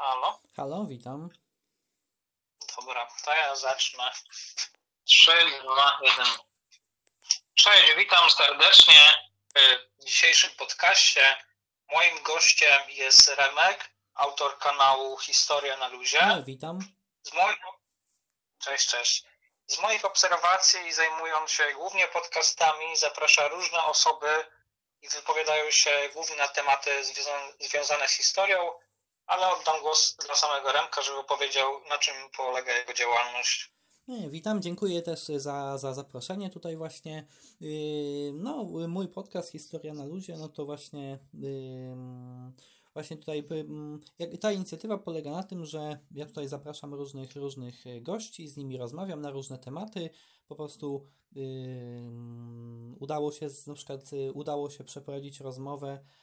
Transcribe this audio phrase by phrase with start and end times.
[0.00, 0.40] Halo?
[0.56, 1.30] Halo, witam.
[2.76, 4.10] Dobra, to ja zacznę.
[5.04, 6.26] 3, 2, 1.
[7.54, 9.30] Cześć, witam serdecznie
[9.98, 11.44] w dzisiejszym podcaście.
[11.92, 16.26] Moim gościem jest Remek, autor kanału Historia na Luzie.
[16.26, 16.78] No, witam.
[17.22, 17.58] Z moich...
[18.58, 19.24] Cześć, cześć.
[19.66, 24.46] Z moich obserwacji, zajmując się głównie podcastami, zaprasza różne osoby
[25.02, 28.72] i wypowiadają się głównie na tematy związane, związane z historią,
[29.30, 33.72] ale oddam głos dla samego Remka, żeby powiedział, na czym polega jego działalność.
[34.28, 37.26] Witam, dziękuję też za, za zaproszenie tutaj właśnie.
[37.60, 41.96] Yy, No, mój podcast Historia na luzie, no to właśnie yy,
[42.94, 43.48] właśnie tutaj
[44.18, 48.56] jak- ta inicjatywa polega na tym, że ja tutaj zapraszam różnych różnych e, gości, z
[48.56, 50.10] nimi rozmawiam na różne tematy.
[50.48, 51.42] Po prostu yy,
[53.00, 56.19] udało się na przykład yy, udało się przeprowadzić rozmowę yy,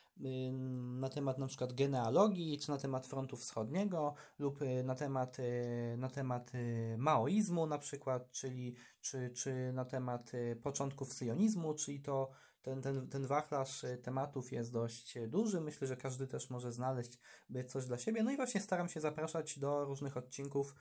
[0.99, 5.95] na temat na przykład genealogii, czy na temat frontu wschodniego, lub y, na temat, y,
[5.97, 11.99] na temat y, maoizmu na przykład, czyli czy, czy na temat y, początków syjonizmu, czyli
[11.99, 12.29] to
[12.61, 15.61] ten, ten, ten wachlarz y, tematów jest dość y, duży.
[15.61, 17.19] Myślę, że każdy też może znaleźć
[17.67, 18.23] coś dla siebie.
[18.23, 20.75] No i właśnie staram się zapraszać do różnych odcinków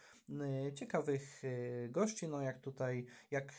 [0.68, 1.42] y, ciekawych
[1.88, 2.28] gości.
[2.28, 3.52] No jak tutaj, jak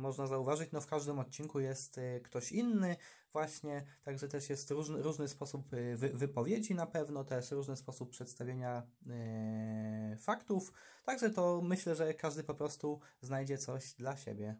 [0.00, 2.96] można zauważyć, no w każdym odcinku jest ktoś inny
[3.32, 8.82] właśnie, także też jest różny, różny sposób wy, wypowiedzi na pewno, też różny sposób przedstawienia
[10.18, 10.72] faktów,
[11.04, 14.56] także to myślę, że każdy po prostu znajdzie coś dla siebie.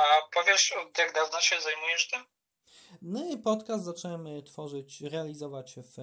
[0.00, 2.24] A powiesz, od jak dawna się zajmujesz tym?
[3.02, 5.96] No i podcast zacząłem tworzyć, realizować w,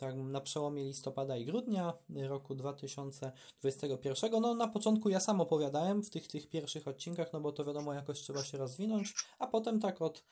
[0.00, 1.92] tak, na przełomie listopada i grudnia
[2.28, 4.30] roku 2021.
[4.40, 7.94] No na początku ja sam opowiadałem w tych, tych pierwszych odcinkach, no bo to wiadomo
[7.94, 10.22] jakoś trzeba się rozwinąć, a potem tak od,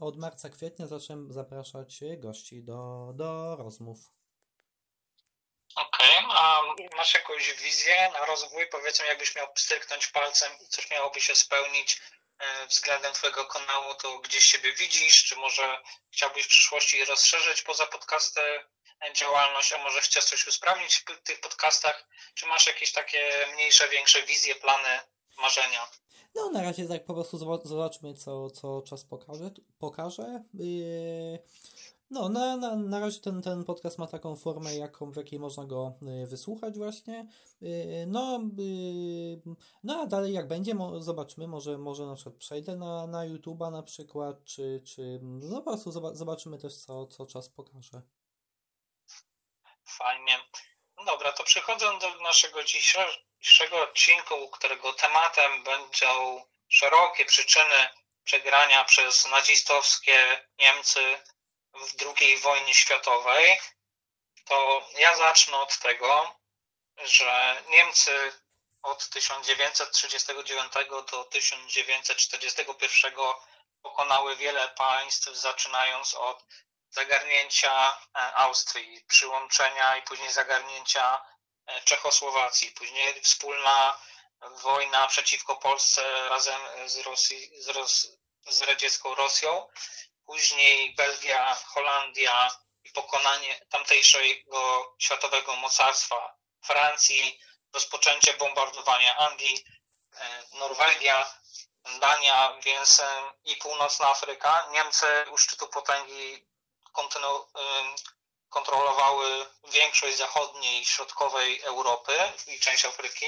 [0.00, 3.98] od marca, kwietnia zacząłem zapraszać gości do, do rozmów.
[5.76, 6.60] Okej, a
[6.96, 8.66] masz jakąś wizję na rozwój?
[8.70, 12.00] Powiedzmy, jakbyś miał pstryknąć palcem i coś miałoby się spełnić
[12.68, 15.24] względem Twojego kanału, to gdzieś siebie widzisz?
[15.24, 15.78] Czy może
[16.10, 21.40] chciałbyś w przyszłości rozszerzyć poza podcasty e, działalność, a może chciałbyś coś usprawnić w tych
[21.40, 22.08] podcastach?
[22.34, 25.00] Czy masz jakieś takie mniejsze, większe wizje, plany,
[25.38, 25.90] marzenia?
[26.34, 29.50] No, na razie tak po prostu zoba- zobaczmy, co, co czas pokaże.
[29.78, 30.42] pokaże.
[30.54, 31.38] Yy,
[32.10, 35.64] No, na, na, na razie ten, ten podcast ma taką formę, jaką, w jakiej można
[35.64, 37.26] go yy, wysłuchać właśnie.
[37.60, 43.06] Yy, No, yy, no a dalej jak będzie, zobaczmy, może, może na przykład przejdę na,
[43.06, 47.48] na YouTube'a na przykład, czy, czy no po prostu zoba- zobaczymy też, co, co czas
[47.48, 48.02] pokaże.
[49.84, 50.38] Fajnie.
[50.96, 57.88] No dobra, to przechodząc do naszego dzisiejszego odcinku, którego tematem będą szerokie przyczyny
[58.24, 60.14] przegrania przez nazistowskie
[60.58, 61.00] Niemcy
[61.74, 63.60] w II wojnie światowej,
[64.44, 66.36] to ja zacznę od tego,
[66.98, 68.32] że Niemcy
[68.82, 70.72] od 1939
[71.10, 73.14] do 1941
[73.82, 76.44] pokonały wiele państw, zaczynając od
[76.90, 81.24] zagarnięcia e, Austrii, przyłączenia i później zagarnięcia
[81.66, 84.00] e, Czechosłowacji, później wspólna
[84.62, 88.06] wojna przeciwko Polsce razem z, Rosji, z, Ros,
[88.46, 89.68] z radziecką Rosją,
[90.30, 92.50] później Belgia, Holandia
[92.84, 97.40] i pokonanie tamtejszego światowego mocarstwa Francji,
[97.72, 99.64] rozpoczęcie bombardowania Anglii,
[100.14, 101.34] e, Norwegia,
[102.00, 104.66] Dania, więc e, i północna Afryka.
[104.70, 106.46] Niemcy u szczytu potęgi
[106.92, 107.94] kontynu- ym,
[108.48, 112.12] kontrolowały większość zachodniej i środkowej Europy
[112.46, 113.26] i część Afryki.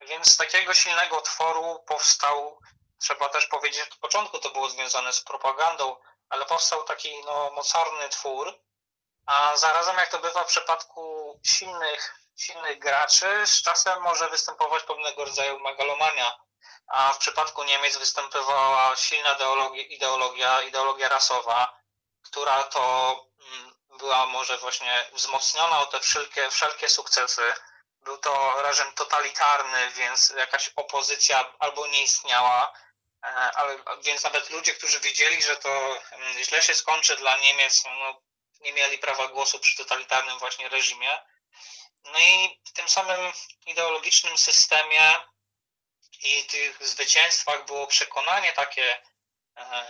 [0.00, 2.60] Więc z takiego silnego tworu powstał,
[3.02, 5.96] trzeba też powiedzieć, od początku to było związane z propagandą,
[6.30, 8.60] ale powstał taki no, mocarny twór,
[9.26, 15.24] a zarazem jak to bywa w przypadku silnych, silnych graczy, z czasem może występować pewnego
[15.24, 16.38] rodzaju megalomania.
[16.86, 21.80] A w przypadku Niemiec występowała silna ideologia, ideologia, ideologia rasowa,
[22.22, 23.14] która to
[23.52, 27.54] mm, była może właśnie wzmocniona o te wszelkie, wszelkie sukcesy.
[28.00, 32.72] Był to reżim totalitarny, więc jakaś opozycja albo nie istniała,
[33.22, 38.22] ale więc nawet ludzie, którzy wiedzieli, że to mm, źle się skończy dla Niemiec, no,
[38.60, 41.18] nie mieli prawa głosu przy totalitarnym właśnie reżimie.
[42.04, 43.32] No i w tym samym
[43.66, 45.16] ideologicznym systemie
[46.22, 49.02] i tych zwycięstwach było przekonanie takie
[49.56, 49.84] e,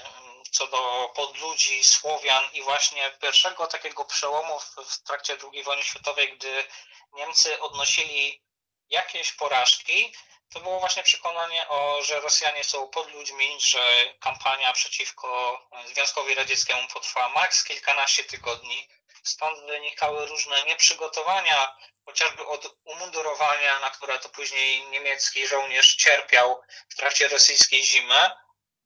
[0.53, 6.67] co do podludzi, Słowian i właśnie pierwszego takiego przełomu w trakcie II wojny światowej, gdy
[7.13, 8.43] Niemcy odnosili
[8.89, 10.15] jakieś porażki,
[10.53, 17.29] to było właśnie przekonanie, o, że Rosjanie są podludźmi, że kampania przeciwko Związkowi Radzieckiemu potrwa
[17.29, 18.89] maks kilkanaście tygodni,
[19.23, 26.97] stąd wynikały różne nieprzygotowania, chociażby od umundurowania, na które to później niemiecki żołnierz cierpiał w
[26.97, 28.31] trakcie rosyjskiej zimy.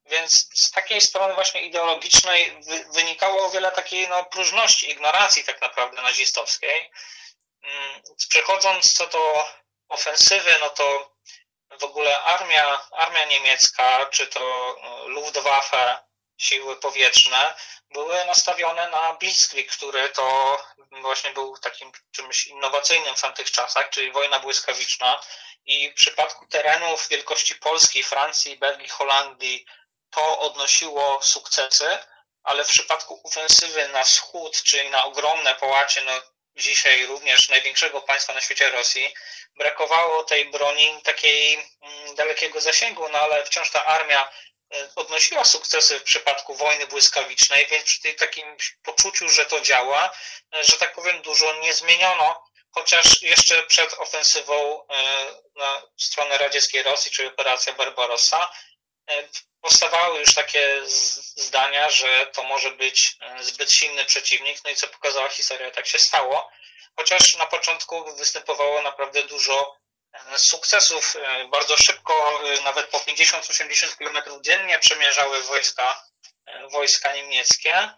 [0.05, 2.57] Więc z takiej strony właśnie ideologicznej
[2.93, 6.91] wynikało wiele takiej no, próżności, ignoracji tak naprawdę nazistowskiej.
[7.63, 9.47] Mm, przechodząc co do
[9.89, 11.14] ofensywy, no to
[11.79, 16.05] w ogóle armia, armia niemiecka, czy to no, Luftwaffe,
[16.37, 17.55] siły powietrzne,
[17.89, 20.57] były nastawione na Blitzkrieg, który to
[21.01, 25.21] właśnie był takim czymś innowacyjnym w tamtych czasach, czyli wojna błyskawiczna.
[25.65, 29.65] I w przypadku terenów wielkości Polski, Francji, Belgii, Holandii
[30.09, 31.97] to odnosiło sukcesy,
[32.43, 36.11] ale w przypadku ofensywy na wschód, czyli na ogromne połacie, no
[36.55, 39.13] dzisiaj również największego państwa na świecie Rosji,
[39.55, 44.31] brakowało tej broni takiej mm, dalekiego zasięgu, no ale wciąż ta armia
[44.73, 50.11] e, odnosiła sukcesy w przypadku wojny błyskawicznej, więc przy takim poczuciu, że to działa,
[50.55, 54.95] e, że tak powiem, dużo nie zmieniono, chociaż jeszcze przed ofensywą e,
[55.55, 58.49] na stronę radzieckiej Rosji, czyli operacja Barbarossa,
[59.61, 60.81] powstawały już takie
[61.35, 65.97] zdania, że to może być zbyt silny przeciwnik, no i co pokazała historia, tak się
[65.97, 66.51] stało
[66.95, 69.77] chociaż na początku występowało naprawdę dużo
[70.13, 71.15] e, sukcesów.
[71.15, 76.03] E, bardzo szybko, e, nawet po 50-80 km dziennie przemierzały wojska,
[76.71, 77.89] wojska niemieckie,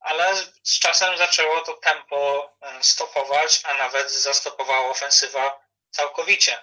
[0.00, 2.50] ale z czasem zaczęło to tempo
[2.80, 6.62] stopować, a nawet zastopowała ofensywa całkowicie.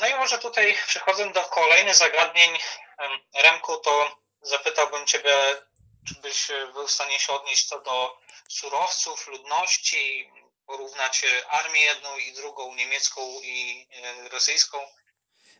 [0.00, 2.50] No i może tutaj przechodząc do kolejnych zagadnień,
[3.42, 5.32] Remku, to zapytałbym Ciebie,
[6.08, 10.30] czy byś był w stanie się odnieść co do surowców, ludności,
[10.66, 14.78] porównać armię jedną i drugą, niemiecką i e, rosyjską.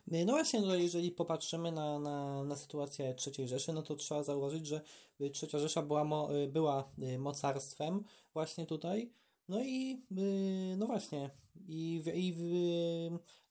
[0.07, 4.67] No właśnie, no jeżeli popatrzymy na, na, na sytuację III Rzeszy, no to trzeba zauważyć,
[4.67, 4.81] że
[5.19, 8.03] III Rzesza była, mo, była e, mocarstwem
[8.33, 9.11] właśnie tutaj.
[9.49, 11.29] No i e, no właśnie,
[11.67, 12.33] i, i,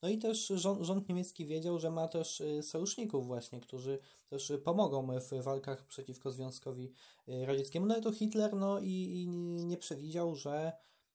[0.06, 3.98] no i też rząd, rząd niemiecki wiedział, że ma też sojuszników właśnie, którzy
[4.28, 6.92] też pomogą w walkach przeciwko Związkowi
[7.26, 7.86] Radzieckiemu.
[7.86, 9.28] No ale to Hitler no i, i
[9.66, 10.72] nie przewidział, że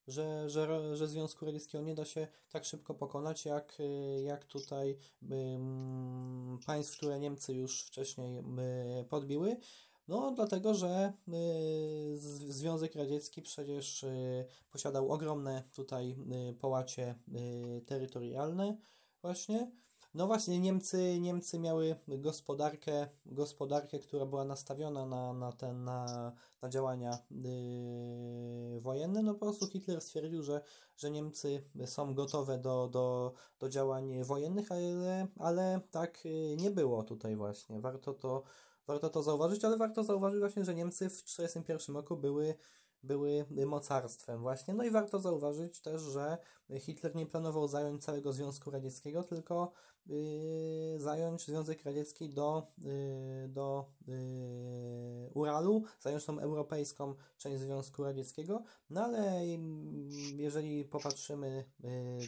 [0.08, 3.78] że, że, że Związku Radzieckiego nie da się tak szybko pokonać, jak,
[4.24, 4.98] jak tutaj
[5.30, 8.60] um, państw, które Niemcy już wcześniej um,
[9.10, 9.58] podbiły.
[10.08, 12.18] No, dlatego, że y,
[12.48, 16.18] Związek Radziecki przecież y, posiadał ogromne tutaj
[16.50, 17.16] y, połacie
[17.86, 18.78] terytorialne
[19.22, 19.72] właśnie.
[20.14, 26.32] No właśnie, Niemcy, Niemcy miały gospodarkę, gospodarkę, która była nastawiona na, na, ten, na,
[26.62, 29.24] na działania yy, wojenne.
[29.24, 30.62] No po prostu Hitler stwierdził, że,
[30.98, 36.24] że Niemcy są gotowe do, do, do działań wojennych, ale, ale tak
[36.58, 37.82] nie było tutaj właśnie.
[37.82, 38.44] Warto to,
[38.88, 42.56] warto to zauważyć, ale warto zauważyć właśnie, że Niemcy w 1941 roku były
[43.04, 44.74] były mocarstwem właśnie.
[44.74, 46.38] No i warto zauważyć też, że
[46.80, 49.72] Hitler nie planował zająć całego Związku Radzieckiego, tylko
[50.06, 58.64] yy, zająć Związek Radziecki do, yy, do yy, Uralu, zająć tą europejską część Związku Radzieckiego.
[58.90, 59.48] No ale
[60.36, 61.66] jeżeli popatrzymy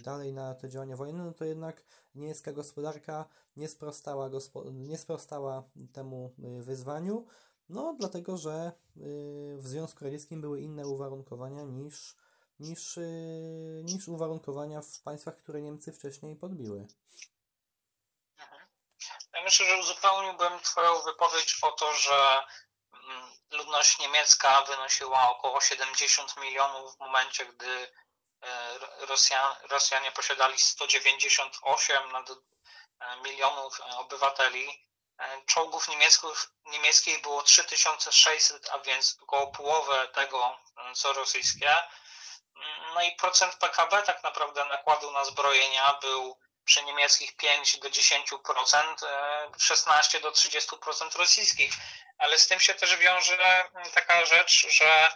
[0.04, 1.84] dalej na te działania wojenne, no to jednak
[2.16, 5.64] niemiecka gospodarka nie sprostała, gospo nie sprostała
[5.94, 7.26] temu wyzwaniu.
[7.74, 12.16] No, dlatego, że y, w Związku Radzieckim były inne uwarunkowania niż,
[12.60, 16.88] niż, y, niż uwarunkowania w państwach, które Niemcy wcześniej podbiły.
[18.38, 18.62] Mhm.
[19.34, 22.44] Ja myślę, że uzupełniłbym Twoją wypowiedź o to, że
[22.94, 32.04] mm, ludność niemiecka wynosiła około 70 milionów w momencie, gdy y, Rosjan, Rosjanie posiadali 198
[33.24, 34.93] milionów obywateli
[35.46, 41.76] czołgów niemieckich, niemieckich było 3600, a więc około połowę tego, e, co rosyjskie.
[42.94, 48.96] No i procent PKB tak naprawdę nakładu na zbrojenia był przy niemieckich 5 do 10%,
[49.60, 51.74] 16 e, do 30% rosyjskich.
[52.18, 55.12] Ale z tym się też wiąże taka rzecz, że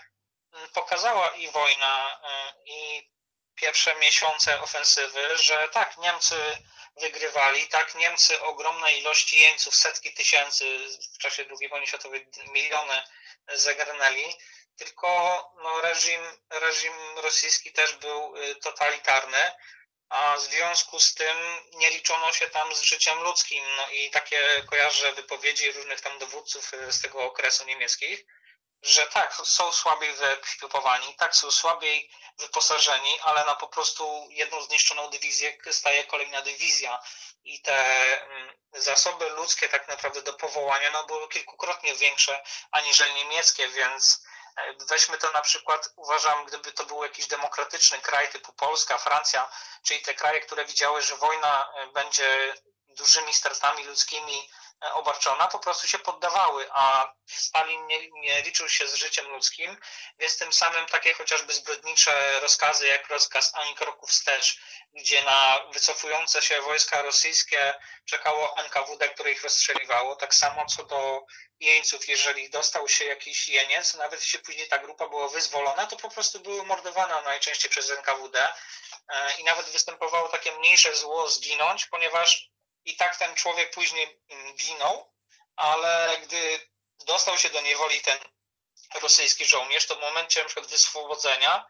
[0.74, 2.20] pokazała i wojna,
[2.66, 3.10] i
[3.56, 6.58] pierwsze miesiące ofensywy, że tak, Niemcy
[7.02, 7.68] wygrywali.
[7.68, 10.80] Tak, Niemcy ogromne ilości jeńców, setki tysięcy
[11.16, 13.04] w czasie II wojny światowej, miliony
[13.54, 14.36] zagarnęli,
[14.78, 15.10] tylko
[15.64, 19.52] no, reżim, reżim rosyjski też był y, totalitarny,
[20.10, 21.38] a w związku z tym
[21.74, 23.64] nie liczono się tam z życiem ludzkim.
[23.78, 28.26] No i takie kojarzę wypowiedzi różnych tam dowódców y, z tego okresu niemieckich,
[28.82, 35.10] że tak, są słabiej wyekipowani, tak, są słabiej wyposażeni, ale na po prostu jedną zniszczoną
[35.10, 37.00] dywizję staje kolejna dywizja.
[37.44, 37.78] I te
[38.24, 44.22] mm, zasoby ludzkie tak naprawdę do powołania no, były kilkukrotnie większe aniżeli niemieckie, więc
[44.90, 49.50] Weźmy to na przykład, uważam, gdyby to był jakiś demokratyczny kraj typu Polska, Francja,
[49.84, 52.54] czyli te kraje, które widziały, że wojna będzie
[52.98, 54.50] dużymi stratami ludzkimi
[54.94, 59.78] obarczona, po prostu się poddawały, a Stalin nie, nie, liczył się z życiem ludzkim,
[60.20, 64.60] więc tym samym takie chociażby zbrodnicze rozkazy, jak rozkaz ani kroku wstecz,
[64.94, 67.74] gdzie na wycofujące się wojska rosyjskie
[68.06, 71.26] czekało NKWD, które ich rozstrzeliwało, tak samo co do
[71.60, 76.10] jeńców, jeżeli dostał się jakiś jeniec, nawet jeśli później ta grupa była wyzwolona, to po
[76.10, 78.48] prostu były mordowane najczęściej przez NKWD
[79.10, 82.50] e, i nawet występowało takie mniejsze zło zginąć, ponieważ
[82.88, 85.14] i tak ten człowiek później mm, ginął,
[85.56, 86.70] ale gdy
[87.06, 88.20] dostał się do niewoli ten
[89.02, 91.66] rosyjski żołnierz, to w momencie przykład wyswobodzenia,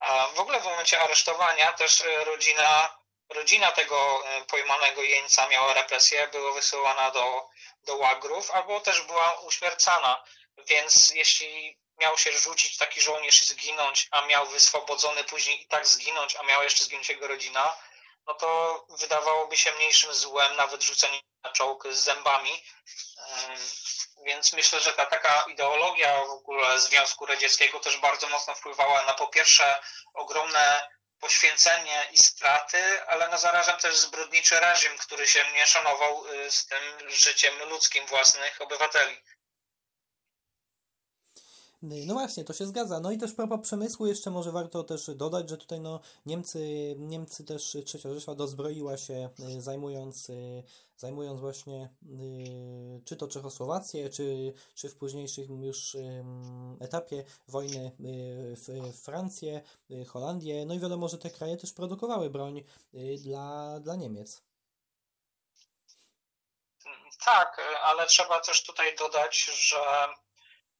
[0.00, 2.98] a w ogóle w momencie aresztowania też e, rodzina,
[3.28, 7.48] rodzina tego e, pojmanego jeńca miała represję, była wysyłana do,
[7.84, 10.24] do łagrów, albo też była uśmiercana.
[10.58, 15.86] Więc jeśli miał się rzucić taki żołnierz i zginąć, a miał wyswobodzony później i tak
[15.86, 17.76] zginąć, a miała jeszcze zginąć jego rodzina,
[18.26, 22.64] no to wydawałoby się mniejszym złem nawet rzucenie na czołg z zębami.
[24.24, 29.14] Więc myślę, że ta taka ideologia w ogóle Związku Radzieckiego też bardzo mocno wpływała na
[29.14, 29.82] po pierwsze
[30.14, 30.88] ogromne
[31.20, 36.66] poświęcenie i straty, ale na zarazem też zbrodniczy reżim, który się nie szanował y, z
[36.66, 39.22] tym życiem ludzkim własnych obywateli.
[41.82, 43.00] No właśnie, to się zgadza.
[43.00, 47.44] No i też propos przemysłu jeszcze może warto też dodać, że tutaj no Niemcy, Niemcy
[47.44, 50.62] też trzecia Rzesza dozbroiła się y, zajmując, y,
[50.96, 55.96] zajmując właśnie y, czy to Czechosłowację, czy, czy w późniejszym już
[56.80, 57.92] etapie wojny
[58.56, 59.62] w Francję,
[60.08, 60.66] Holandię.
[60.66, 62.64] No i wiadomo, że te kraje też produkowały broń
[63.18, 64.42] dla, dla Niemiec.
[67.24, 69.78] Tak, ale trzeba też tutaj dodać, że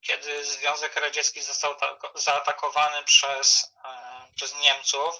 [0.02, 1.74] kiedy Związek Radziecki został
[2.14, 5.14] zaatakowany przez, e, przez Niemców,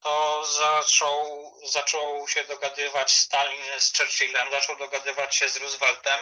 [0.00, 6.18] to zaczął, zaczął się dogadywać Stalin z Churchillem, zaczął dogadywać się z Rooseveltem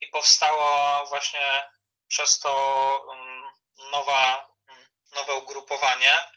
[0.00, 1.70] i powstało właśnie
[2.08, 3.42] przez to mm,
[3.90, 6.30] nowa, mm, nowe ugrupowanie.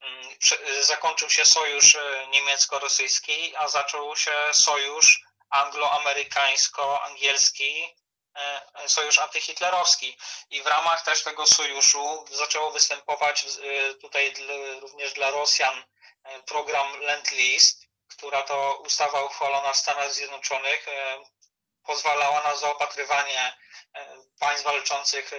[0.00, 0.36] Mm,
[0.80, 8.00] zakończył się sojusz e, niemiecko-rosyjski, a zaczął się sojusz anglo-amerykańsko-angielski
[8.86, 10.18] sojusz antyhitlerowski
[10.50, 14.34] i w ramach też tego sojuszu zaczęło występować e, tutaj
[14.80, 15.84] również dla Rosjan
[16.24, 17.74] e, program Lend-Lease,
[18.08, 20.86] która to ustawa uchwalona w Stanach Zjednoczonych
[21.82, 23.56] pozwalała na zaopatrywanie
[24.38, 25.30] państw walczących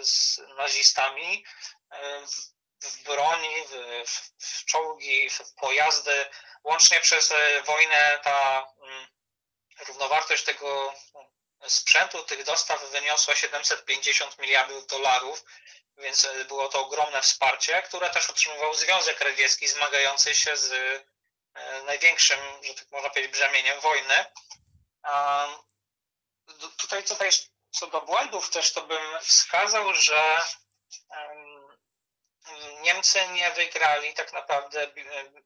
[0.00, 1.44] z nazistami
[2.82, 3.54] w broni,
[4.06, 6.26] w, w czołgi, w pojazdy.
[6.64, 7.32] Łącznie przez
[7.66, 9.06] wojnę ta mm,
[9.86, 10.94] równowartość tego
[11.68, 15.44] sprzętu tych dostaw wyniosła 750 miliardów dolarów,
[15.96, 20.72] więc e, było to ogromne wsparcie, które też otrzymywał Związek Radziecki zmagający się z
[21.54, 24.24] e, największym, że tak można powiedzieć, brzemieniem wojny.
[26.76, 27.30] Tutaj, tutaj
[27.70, 30.42] co do błędów też to bym wskazał, że
[32.80, 34.90] Niemcy nie wygrali tak naprawdę e,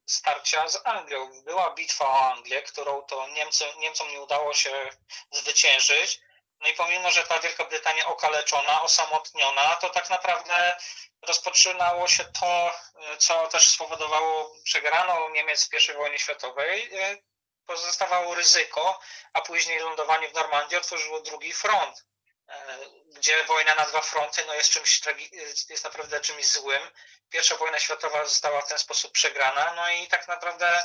[0.06, 1.42] starcia z Anglią.
[1.42, 4.90] Była bitwa o Anglię, którą to Niemcy, Niemcom nie udało się
[5.30, 6.20] zwyciężyć.
[6.60, 10.76] No i pomimo, że ta Wielka Brytania okaleczona, osamotniona, to tak naprawdę
[11.22, 16.98] rozpoczynało się to, e, co też spowodowało przegraną Niemiec w I wojnie światowej.
[17.00, 17.16] E,
[17.66, 19.00] pozostawało ryzyko,
[19.32, 22.04] a później lądowanie w Normandii otworzyło drugi front
[23.06, 25.00] gdzie wojna na dwa fronty no jest czymś
[25.68, 26.90] jest naprawdę czymś złym.
[27.30, 30.82] Pierwsza wojna światowa została w ten sposób przegrana, no i tak naprawdę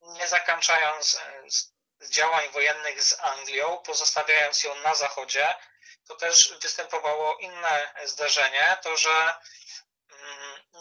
[0.00, 5.54] nie zakończając e, działań wojennych z Anglią, pozostawiając ją na zachodzie,
[6.08, 9.34] to też występowało inne zdarzenie, to że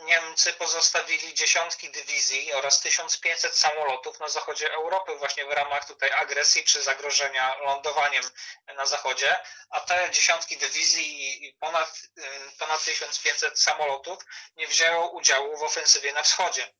[0.02, 6.64] Niemcy pozostawili dziesiątki dywizji oraz 1500 samolotów na zachodzie Europy właśnie w ramach tutaj agresji
[6.64, 8.24] czy zagrożenia lądowaniem
[8.76, 9.40] na zachodzie,
[9.70, 12.22] a te dziesiątki dywizji i ponad, y,
[12.60, 14.24] ponad 1500 samolotów
[14.56, 16.74] nie wzięło udziału w ofensywie na wschodzie.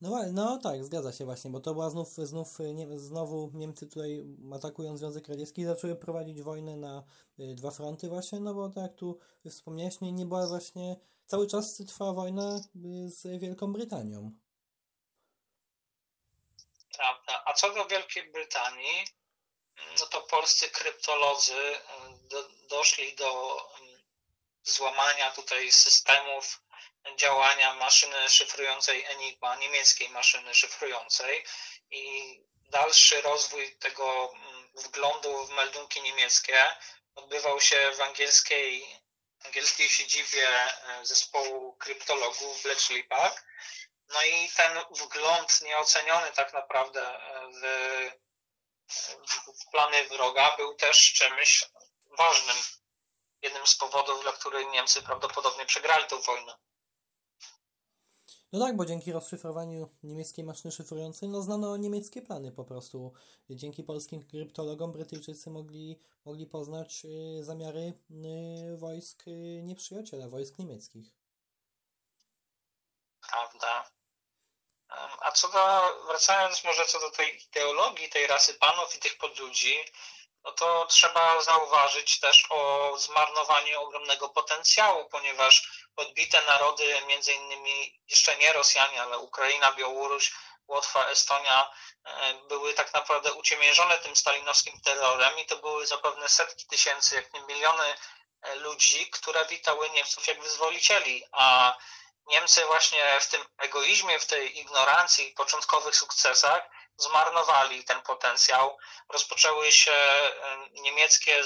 [0.00, 4.24] No, no tak, zgadza się właśnie, bo to była znów, znów nie, znowu Niemcy tutaj
[4.54, 7.04] atakując Związek Radziecki zaczęły prowadzić wojnę na
[7.40, 9.18] y, dwa fronty właśnie, no bo tak jak tu
[9.50, 14.32] wspomniałeś, nie, nie była właśnie, cały czas trwała wojna y, z Wielką Brytanią.
[16.94, 17.42] Prawda.
[17.46, 19.04] A co do Wielkiej Brytanii,
[20.00, 21.78] no to polscy kryptolodzy y,
[22.28, 23.56] do, doszli do
[24.64, 26.60] złamania tutaj systemów
[27.16, 31.44] działania maszyny szyfrującej Enigma, niemieckiej maszyny szyfrującej
[31.90, 32.34] i
[32.68, 36.76] dalszy rozwój tego mm, wglądu w meldunki niemieckie
[37.14, 39.00] odbywał się w angielskiej,
[39.44, 43.44] angielskiej siedzibie e, zespołu kryptologów w Bletchley Park.
[44.08, 47.48] No i ten wgląd nieoceniony tak naprawdę e,
[48.88, 49.10] w,
[49.60, 51.64] w plany wroga był też czymś
[52.18, 52.56] ważnym.
[53.42, 56.58] Jednym z powodów, dla których Niemcy prawdopodobnie przegrali tę wojnę.
[58.52, 63.12] No tak, bo dzięki rozszyfrowaniu niemieckiej maszyny szyfrującej, no znano niemieckie plany po prostu.
[63.50, 71.14] Dzięki polskim kryptologom Brytyjczycy mogli, mogli poznać y, zamiary y, wojsk y, nieprzyjaciela, wojsk niemieckich.
[73.20, 73.90] Prawda.
[75.20, 75.58] A co do,
[76.06, 79.74] wracając może co do tej ideologii, tej rasy panów i tych podludzi,
[80.48, 88.36] no to trzeba zauważyć też o zmarnowaniu ogromnego potencjału, ponieważ podbite narody, między innymi jeszcze
[88.36, 90.32] nie Rosjanie, ale Ukraina, Białoruś,
[90.68, 91.70] Łotwa, Estonia,
[92.04, 97.32] e, były tak naprawdę uciemiężone tym stalinowskim terrorem i to były zapewne setki tysięcy, jak
[97.32, 97.94] nie miliony
[98.42, 101.76] e, ludzi, które witały Niemców jak wyzwolicieli, a
[102.26, 108.78] Niemcy właśnie w tym egoizmie, w tej ignorancji, początkowych sukcesach zmarnowali ten potencjał.
[109.08, 109.92] Rozpoczęły się
[110.72, 111.42] niemieckie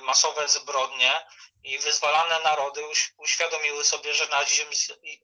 [0.00, 1.26] masowe zbrodnie
[1.62, 2.82] i wyzwalane narody
[3.16, 4.66] uświadomiły sobie, że nazizm,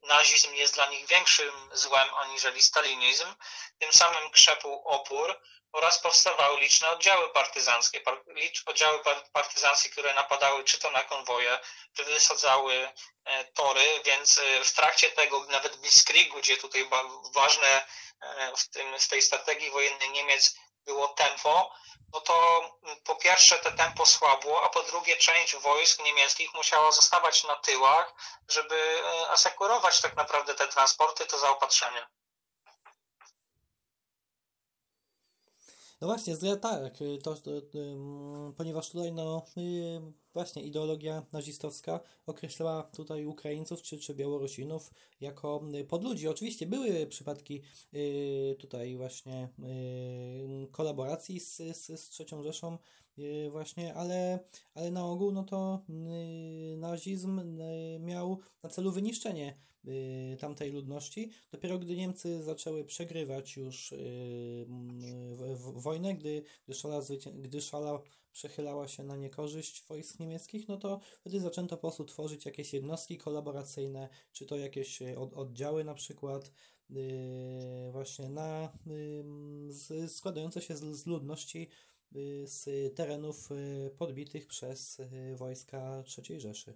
[0.03, 3.35] nazizm jest dla nich większym złem aniżeli stalinizm.
[3.79, 5.41] Tym samym krzepł opór
[5.73, 8.01] oraz powstawały liczne oddziały partyzanckie,
[8.67, 9.01] oddziały
[9.33, 11.59] partyzanckie, które napadały czy to na konwoje,
[11.93, 12.93] czy wysadzały
[13.25, 16.89] e, tory, więc e, w trakcie tego nawet Blitzkriegu, gdzie tutaj
[17.35, 17.87] ważne
[18.57, 20.55] w, tym, w tej strategii wojennej Niemiec
[20.85, 21.75] było tempo,
[22.13, 22.61] no to
[23.05, 28.15] po pierwsze te tempo słabło, a po drugie część wojsk niemieckich musiała zostawać na tyłach,
[28.49, 32.07] żeby asekurować tak naprawdę te transporty, to zaopatrzenie.
[36.01, 37.51] No właśnie, tak, y, to, to,
[38.57, 40.01] ponieważ tutaj no y,
[40.33, 46.29] właśnie ideologia nazistowska określała tutaj Ukraińców czy, czy Białorusinów jako y, podludzi.
[46.29, 47.63] Oczywiście były przypadki
[48.59, 49.49] tutaj właśnie
[50.71, 52.79] kolaboracji z, z, z trzecią Rzeszą
[53.51, 54.39] właśnie, ale,
[54.75, 55.85] ale na ogół no to
[56.77, 57.59] nazizm
[58.01, 59.76] miał na celu wyniszczenie Y,
[60.39, 61.31] tamtej ludności.
[61.53, 64.67] Dopiero gdy Niemcy zaczęły przegrywać już y,
[65.59, 67.01] wojnę, gdy, gdy, szala,
[67.35, 72.47] gdy szala przechylała się na niekorzyść wojsk niemieckich, no to wtedy zaczęto po prostu tworzyć
[72.47, 76.53] jakieś jednostki kolaboracyjne, czy to jakieś y, od, oddziały na przykład,
[77.93, 78.79] właśnie na,
[80.09, 81.69] składające się z, ludności
[82.45, 83.49] z terenów
[83.99, 85.01] podbitych przez
[85.37, 86.75] wojska III Rzeszy.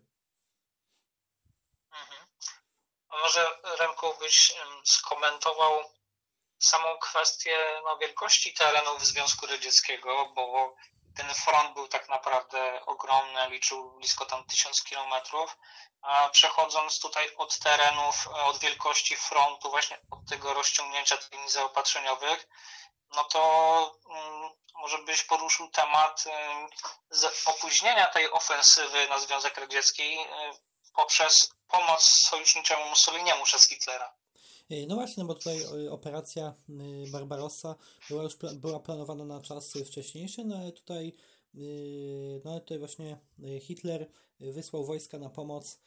[3.11, 4.53] Może Remku byś
[4.85, 5.85] skomentował
[6.59, 10.75] samą kwestię no, wielkości terenów Związku Radzieckiego, bo
[11.17, 15.57] ten front był tak naprawdę ogromny, liczył blisko tam tysiąc kilometrów,
[16.03, 22.49] a przechodząc tutaj od terenów, od wielkości frontu, właśnie od tego rozciągnięcia linii zaopatrzeniowych,
[23.17, 23.41] no to
[24.05, 26.25] um, może byś poruszył temat
[27.47, 30.55] opóźnienia tej ofensywy na Związek Radziecki um,
[30.95, 34.21] poprzez pomoc sojuszniczemu Mussoliniemu przez Hitlera.
[34.89, 36.55] No właśnie, bo tutaj y, operacja
[37.07, 37.75] y, Barbarossa
[38.09, 41.17] była już była planowana na czasy wcześniejsze, no ale tutaj,
[42.45, 43.19] no ale tutaj właśnie
[43.61, 45.81] Hitler wysłał wojska na pomoc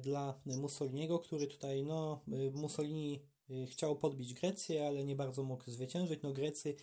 [0.00, 2.20] dla Mussoliniego, który tutaj, no
[2.52, 3.22] Mussolini
[3.70, 6.20] chciał podbić Grecję, ale nie bardzo mógł zwyciężyć.
[6.22, 6.76] No Grecy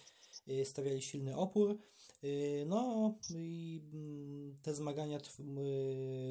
[0.63, 1.78] stawiali silny opór.
[2.66, 5.20] No i mm, te zmagania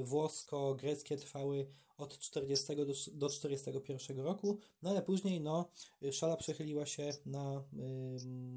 [0.03, 5.71] włosko-greckie trwały od 40 do, do 41 roku, no ale później no,
[6.13, 7.65] szala przechyliła się na,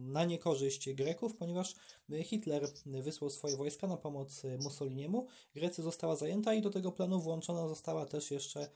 [0.05, 1.75] na niekorzyść Greków, ponieważ
[2.23, 7.67] Hitler wysłał swoje wojska na pomoc Mussoliniemu, Grecy została zajęta i do tego planu włączona
[7.67, 8.69] została też jeszcze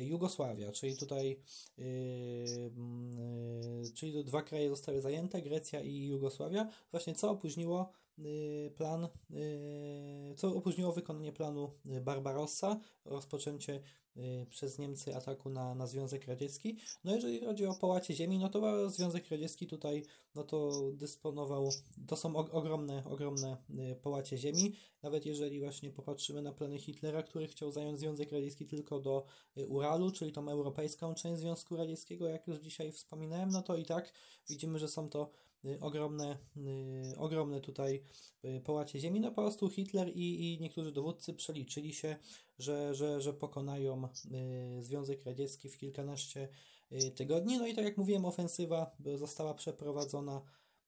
[0.00, 1.40] Jugosławia, czyli tutaj
[1.78, 1.86] yy,
[3.84, 7.92] yy, czyli dwa kraje zostały zajęte, Grecja i Jugosławia, właśnie co opóźniło
[8.76, 13.82] plan, yy, co opóźniło wykonanie planu Barbarossa, rozpoczęcie
[14.16, 16.76] Y, przez Niemcy ataku na, na Związek Radziecki.
[17.04, 20.02] No jeżeli chodzi o połacie ziemi, no to Związek Radziecki tutaj
[20.34, 21.70] no to dysponował,
[22.06, 24.76] to są ogromne, ogromne y, połacie ziemi.
[25.02, 29.26] Nawet jeżeli właśnie popatrzymy na plany Hitlera, który chciał zająć Związek Radziecki tylko do
[29.58, 33.84] y, Uralu, czyli tą europejską część Związku Radzieckiego, jak już dzisiaj wspominałem, no to i
[33.84, 34.12] tak
[34.48, 35.30] widzimy, że są to
[35.80, 36.38] ogromne,
[37.18, 38.02] ogromne tutaj
[38.64, 39.20] połacie ziemi.
[39.20, 42.16] No po prostu Hitler i, i niektórzy dowódcy przeliczyli się,
[42.58, 44.04] że, że, że pokonają
[44.78, 46.48] y, Związek Radziecki w kilkanaście
[46.92, 47.58] y, tygodni.
[47.58, 50.42] No i tak jak mówiłem, ofensywa została przeprowadzona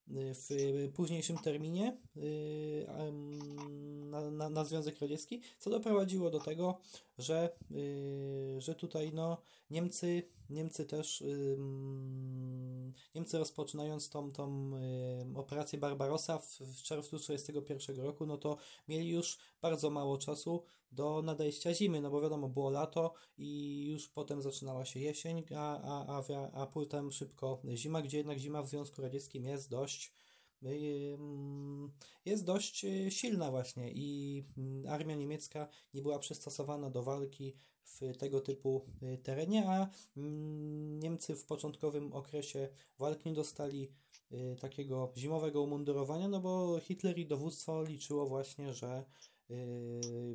[0.08, 0.48] w
[0.94, 1.96] późniejszym terminie
[4.10, 6.80] na, na, na Związek Radziecki, co doprowadziło do tego,
[7.18, 7.56] że,
[8.58, 9.42] że tutaj no,
[9.74, 11.24] Niemcy, Niemcy też
[13.14, 14.70] Niemcy rozpoczynając tą, tą
[15.34, 18.56] operację Barbarossa w, czerwcu 1941 roku, no to
[18.88, 24.08] mieli już bardzo mało czasu do nadejścia zimy, no bo wiadomo, było lato i już
[24.08, 28.68] potem zaczynała się jesień, a, a, a, a potem szybko zima, gdzie jednak zima w
[28.68, 30.12] Związku Radzieckim jest dość
[32.24, 34.44] jest dość silna właśnie i
[34.88, 41.36] armia niemiecka nie była przystosowana do walki w tego typu e, terenie, a mm, Niemcy
[41.36, 42.68] w początkowym okresie
[42.98, 43.92] walk nie dostali
[44.32, 49.04] e, takiego zimowego umundurowania, no bo Hitler i dowództwo liczyło właśnie, że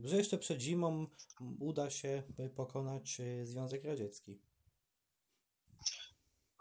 [0.04, 1.08] że jeszcze przed zimą
[1.60, 2.24] uda się
[2.56, 4.42] pokonać Związek Radziecki.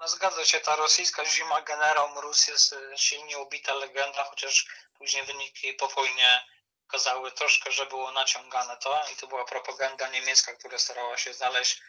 [0.01, 4.67] No zgadza się, ta rosyjska zima generał Mróz jest silnie ubita legenda, chociaż
[4.99, 6.41] później wyniki po wojnie
[6.89, 11.81] okazały troszkę, że było naciągane to i to była propaganda niemiecka, która starała się znaleźć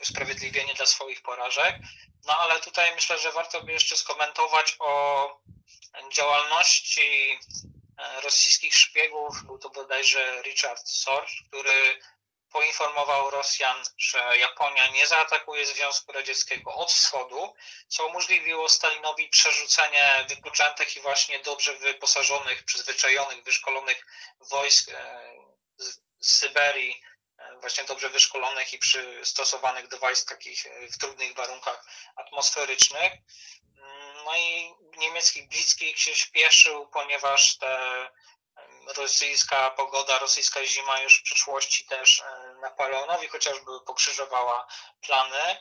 [0.00, 1.76] usprawiedliwienie dla swoich porażek.
[2.26, 5.40] No ale tutaj myślę, że warto by jeszcze skomentować o
[6.12, 7.38] działalności
[7.98, 9.44] e, rosyjskich szpiegów.
[9.44, 12.00] Był to bodajże Richard Sorge, który
[12.52, 17.54] poinformował Rosjan, że Japonia nie zaatakuje Związku Radzieckiego od wschodu,
[17.88, 24.06] co umożliwiło Stalinowi przerzucenie wypoczętych i właśnie dobrze wyposażonych, przyzwyczajonych, wyszkolonych
[24.40, 25.32] wojsk e,
[25.76, 27.02] z Syberii,
[27.38, 31.84] e, właśnie dobrze wyszkolonych i przystosowanych do wojsk takich e, w trudnych warunkach
[32.16, 33.12] atmosferycznych.
[34.24, 38.08] No i niemiecki Blitzkrieg się śpieszył, ponieważ te
[38.96, 44.66] rosyjska pogoda, rosyjska zima już w przyszłości też e, Napoleonowi chociażby pokrzyżowała
[45.00, 45.58] plany.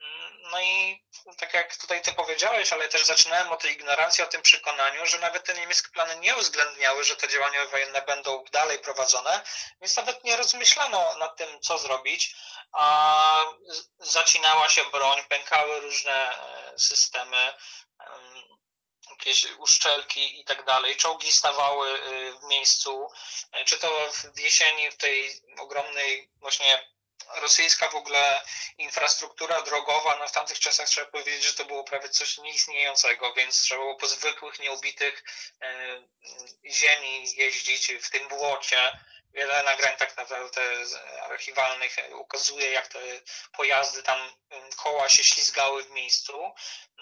[0.00, 1.04] Mm, no i
[1.38, 5.18] tak jak tutaj ty powiedziałeś, ale też zaczynałem o tej ignorancji, o tym przekonaniu, że
[5.18, 9.42] nawet te niemieckie plany nie uwzględniały, że te działania wojenne będą dalej prowadzone,
[9.80, 12.36] więc nawet nie rozmyślano nad tym, co zrobić,
[12.72, 13.40] a
[13.98, 17.52] zacinała się broń, pękały różne e, systemy
[19.10, 20.96] jakieś uszczelki i tak dalej.
[20.96, 23.08] Czołgi stawały y, w miejscu,
[23.52, 26.88] e, czy to w jesieni w tej ogromnej właśnie
[27.34, 28.42] rosyjska w ogóle
[28.78, 33.62] infrastruktura drogowa, no w tamtych czasach trzeba powiedzieć, że to było prawie coś nieistniejącego, więc
[33.62, 35.24] trzeba było po zwykłych, nieubitych
[35.62, 36.02] e,
[36.66, 38.98] ziemi jeździć w tym błocie,
[39.34, 40.62] wiele nagrań tak naprawdę
[41.22, 42.98] archiwalnych ukazuje, jak te
[43.52, 44.32] pojazdy tam,
[44.76, 46.54] koła się ślizgały w miejscu.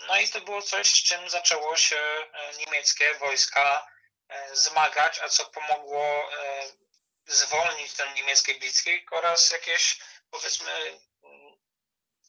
[0.08, 3.86] No i to było coś, z czym zaczęło się e, niemieckie wojska
[4.28, 6.62] e, zmagać, a co pomogło e,
[7.26, 9.98] zwolnić ten niemiecki blitzkrieg oraz jakieś,
[10.30, 11.00] powiedzmy,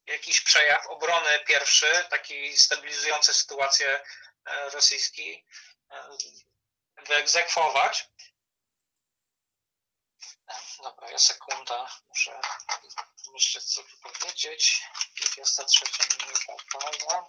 [0.06, 4.04] jakiś przejaw obrony pierwszy, taki stabilizujący sytuację
[4.74, 5.46] rosyjski,
[7.08, 8.10] wyegzekwować.
[10.84, 12.42] Dobra, sekunda, muszę
[13.34, 14.82] myśleć, co tu powiedzieć.
[15.20, 15.86] 23
[16.20, 17.28] minuta pauza.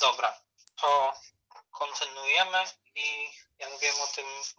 [0.00, 0.40] Dobra,
[0.76, 1.12] to
[1.70, 4.54] kontynuujemy i ja mówiłem o tym w,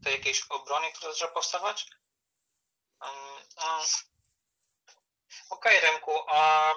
[0.00, 1.86] w tej jakiejś obronie, która zaczęła powstawać.
[3.00, 3.44] Um,
[5.50, 6.70] Okej, okay, Remku, a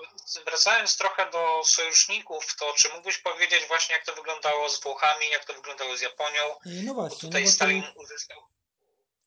[0.45, 5.45] wracając trochę do sojuszników, to czy mógłbyś powiedzieć właśnie, jak to wyglądało z Włochami, jak
[5.45, 6.41] to wyglądało z Japonią?
[6.65, 7.15] No właśnie.
[7.15, 8.01] Bo tutaj no Stalin to...
[8.01, 8.39] uzyskał.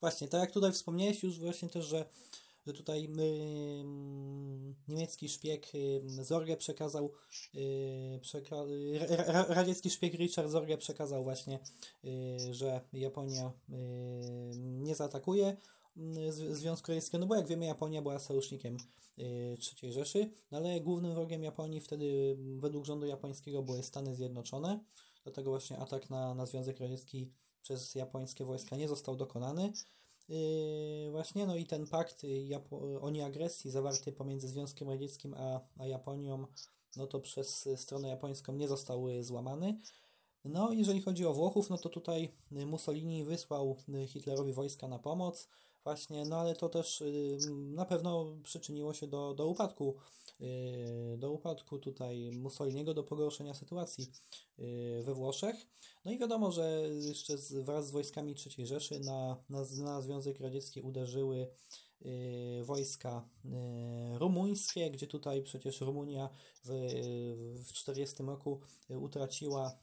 [0.00, 2.04] Właśnie, tak jak tutaj wspomniałeś już właśnie też, że,
[2.66, 3.84] że tutaj yy,
[4.88, 7.12] niemiecki szpieg yy, Zorge przekazał,
[7.54, 8.56] yy, przeka
[9.48, 11.58] radziecki szpieg Richard Zorge przekazał właśnie,
[12.04, 13.52] y, że Japonia y,
[14.56, 15.56] nie zaatakuje
[16.30, 18.76] Związku Radzieckiego, no bo jak wiemy Japonia była sojusznikiem
[19.82, 24.80] III Rzeszy, no ale głównym wrogiem Japonii wtedy według rządu japońskiego były Stany Zjednoczone,
[25.24, 27.32] dlatego właśnie atak na, na Związek Radziecki
[27.62, 29.72] przez japońskie wojska nie został dokonany.
[30.28, 35.86] Yy, właśnie, no i ten pakt Japo o nieagresji zawarty pomiędzy Związkiem Radzieckim a, a
[35.86, 36.46] Japonią,
[36.96, 39.80] no to przez stronę japońską nie został złamany.
[40.44, 45.48] No, jeżeli chodzi o Włochów, no to tutaj Mussolini wysłał Hitlerowi wojska na pomoc
[45.86, 49.96] właśnie, no ale to też y, na pewno przyczyniło się do, do upadku
[50.40, 54.12] y, do upadku tutaj Mussoliniego, do pogorszenia sytuacji
[54.58, 55.56] y, we Włoszech.
[56.04, 60.80] No i wiadomo, że jeszcze wraz z wojskami III Rzeszy na, na, na Związek Radziecki
[60.80, 61.48] uderzyły
[62.62, 63.28] wojska
[64.14, 66.30] rumuńskie, gdzie tutaj przecież Rumunia
[66.64, 69.78] w 1940 roku utraciła,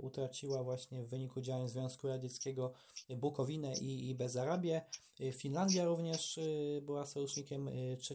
[0.00, 2.72] utraciła właśnie w wyniku działań Związku Radzieckiego
[3.16, 4.82] Bukowinę i, i Bezarabię.
[5.32, 6.40] Finlandia również
[6.82, 7.68] była sojusznikiem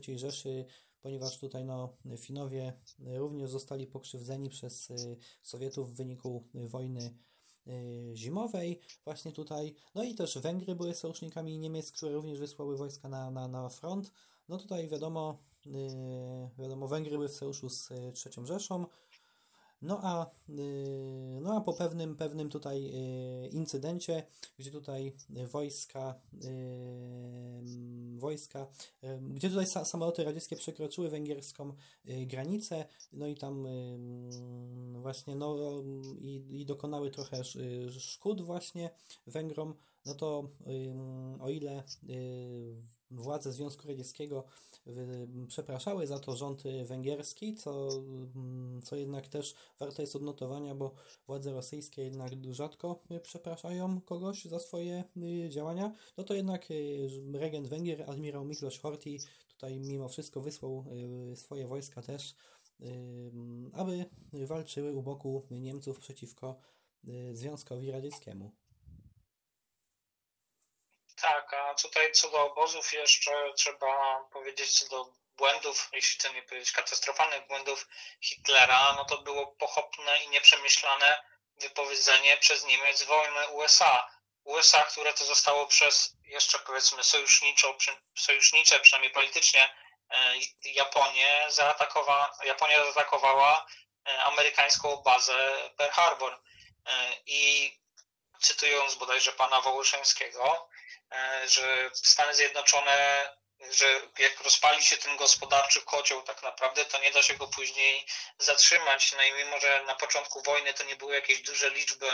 [0.06, 0.66] III Rzeszy,
[1.02, 4.94] ponieważ tutaj no, Finowie również zostali pokrzywdzeni przez
[5.42, 7.37] Sowietów w wyniku wojny Y,
[8.14, 9.76] zimowej, właśnie tutaj.
[9.96, 14.12] No i też Węgry były sojusznikami Niemiec, które również wysłały wojska na, na, na front.
[14.50, 15.74] No tutaj wiadomo, yy,
[16.58, 17.96] wiadomo, Węgry były w sojuszu z y,
[18.36, 18.86] III Rzeszą.
[19.82, 22.86] No a, y, no a po pewnym, pewnym tutaj
[23.46, 24.24] y, incydencie,
[24.60, 25.14] gdzie tutaj
[25.52, 28.68] wojska, y, wojska,
[29.22, 31.74] gdzie tutaj samoloty radzieckie przekroczyły węgierską
[32.06, 33.68] granicę, no i tam
[34.94, 35.58] właśnie, no
[36.20, 37.44] i, i dokonały trochę
[38.00, 38.90] szkód właśnie
[39.28, 39.74] Węgrom,
[40.06, 40.50] no to
[41.40, 41.84] o ile
[43.12, 44.44] władze Związku Radzieckiego
[45.48, 47.90] przepraszały za to rząd węgierski, co,
[48.84, 50.94] co jednak też warte jest odnotowania, bo
[51.28, 57.68] władze rosyjskie jednak rzadko przepraszają kogoś za swoje y, działania, no to jednak y, regent
[57.68, 59.18] Węgier, admirał Miklos Horthy,
[59.48, 60.86] tutaj mimo wszystko wysłał
[61.32, 62.36] y, swoje wojska też,
[63.74, 64.06] aby
[64.48, 66.60] walczyły u boku Niemców przeciwko
[67.34, 68.52] Związkowi Radzieckiemu.
[71.22, 76.44] Tak, a tutaj co do obozów jeszcze trzeba powiedzieć co do błędów, jeśli to nie
[76.44, 77.88] powiedzieć katastrofalnych błędów
[78.22, 81.24] Hitlera, no to było pochopne i nieprzemyślane
[81.56, 84.12] wypowiedzenie przez Niemiec wojny USA.
[84.44, 87.78] USA, które to zostało przez jeszcze powiedzmy sojuszniczo,
[88.18, 89.70] sojusznicze, przynajmniej politycznie,
[90.10, 93.66] e, Japonię zaatakowa, Japonia zaatakowała
[94.08, 96.42] e, amerykańską bazę Pearl Harbor.
[96.86, 97.74] E, I
[98.42, 100.70] cytując bodajże pana Wołoszeńskiego,
[101.46, 107.22] że Stany Zjednoczone, że jak rozpali się ten gospodarczy kocioł tak naprawdę, to nie da
[107.22, 108.06] się go później
[108.40, 109.12] zatrzymać.
[109.12, 112.12] No i mimo, że na początku wojny to nie były jakieś duże liczby,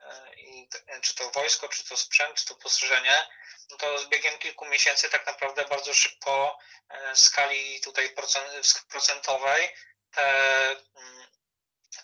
[0.00, 3.26] e, czy to wojsko, czy to sprzęt, czy to postrzeżenie,
[3.70, 8.14] no to z biegiem kilku miesięcy tak naprawdę bardzo szybko e, w skali tutaj
[8.88, 9.74] procentowej
[10.10, 11.26] te, mm,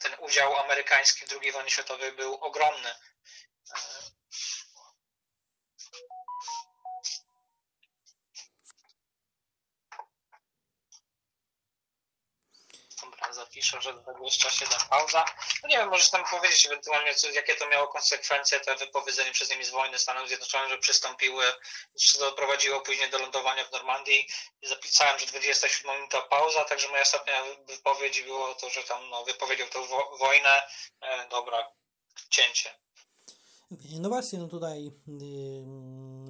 [0.01, 2.95] ten udział amerykański w II wojnie światowej był ogromny.
[13.31, 15.25] Zapiszę, że 27 pauza.
[15.63, 19.51] No nie wiem, możesz tam powiedzieć ewentualnie, co, jakie to miało konsekwencje, te wypowiedzenie przez
[19.51, 21.45] nimi z wojny Stanów Zjednoczonych, że przystąpiły,
[21.95, 24.29] co doprowadziło później do lądowania w Normandii.
[24.63, 29.69] Zapisałem, że 27 minuta pauza, także moja ostatnia wypowiedź było to, że tam no, wypowiedział
[29.69, 30.63] tę wo wojnę.
[31.01, 31.73] E, dobra,
[32.31, 32.85] cięcie.
[34.01, 34.93] No właśnie, no tutaj yy,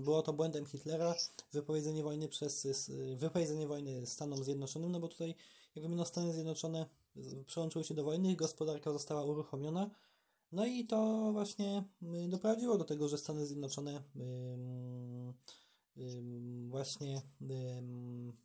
[0.01, 1.15] było to błędem Hitlera
[1.53, 2.67] wypowiedzenie wojny przez
[3.17, 5.35] wypowiedzenie wojny Stanom Zjednoczonym, no bo tutaj
[5.75, 6.87] jakby no Stany Zjednoczone
[7.47, 9.91] przyłączyły się do wojny, gospodarka została uruchomiona.
[10.53, 14.03] No i to właśnie y, doprowadziło do tego, że Stany Zjednoczone
[16.69, 17.23] właśnie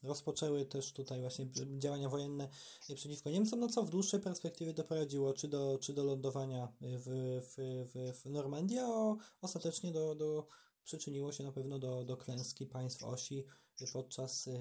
[0.04, 2.50] rozpoczęły też tutaj właśnie działania wojenne
[2.96, 7.06] przeciwko Niemcom, no co w dłuższej perspektywie doprowadziło czy do, czy do lądowania w,
[7.42, 7.56] w,
[7.94, 10.48] w, w Normandii, a ostatecznie do, do,
[10.84, 13.46] przyczyniło się na pewno do, do klęski państw osi
[13.94, 14.52] podczas y,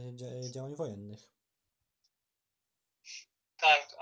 [0.51, 1.38] działań wojennych.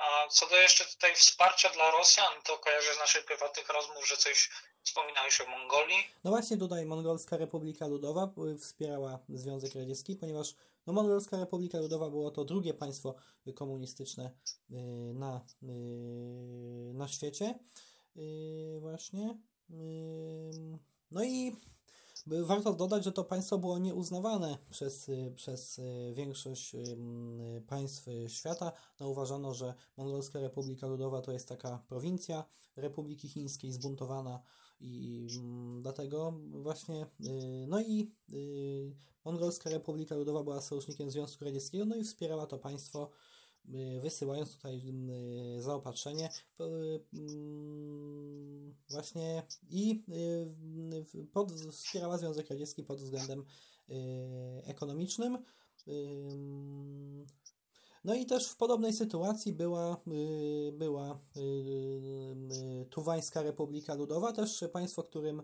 [0.06, 4.16] A co do jeszcze tutaj wsparcia dla Rosjan, to kojarzę z naszych prywatnych rozmów, że
[4.16, 4.50] coś
[4.82, 6.06] wspominałeś o Mongolii.
[6.24, 8.28] No właśnie tutaj Mongolska Republika Ludowa
[8.60, 10.54] wspierała Związek Radziecki, ponieważ
[10.86, 13.14] no, Mongolska Republika Ludowa było to drugie państwo
[13.54, 14.30] komunistyczne
[14.70, 14.74] y,
[15.14, 17.54] na, y, na świecie.
[18.16, 19.38] Y, właśnie.
[21.10, 21.56] No i
[22.26, 26.96] Warto dodać, że to państwo było nieuznawane przez, y, przez y, większość y,
[27.66, 28.72] państw świata.
[29.00, 32.44] No, uważano, że Mongolska Republika Ludowa to jest taka prowincja
[32.76, 34.42] Republiki Chińskiej zbuntowana
[34.80, 35.26] i
[35.80, 37.06] dlatego właśnie,
[37.68, 38.10] no i
[39.24, 43.10] Mongolska Republika Ludowa była sojusznikiem Związku Radzieckiego, no i wspierała to państwo
[44.00, 44.82] wysyłając tutaj
[45.56, 46.30] y, zaopatrzenie
[47.14, 50.04] mm, właśnie i
[51.14, 53.44] y, pod, wspierała Związek Radziecki pod względem
[54.64, 55.38] ekonomicznym.
[58.06, 64.64] No i też w podobnej sytuacji była, y, była y, y, Tuwańska Republika Ludowa, też
[64.72, 65.42] państwo, którym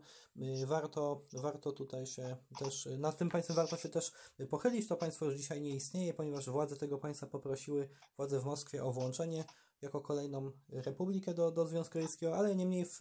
[0.67, 4.13] warto, warto tutaj się też, nad tym państwem warto się też
[4.51, 4.89] pochylić.
[4.89, 8.93] To państwo już dzisiaj nie istnieje, ponieważ władze tego państwa poprosiły władze w Moskwie o
[8.93, 9.45] włączenie
[9.83, 12.99] jako kolejną republikę do, do Związku Radzieckiego, ale niemniej w,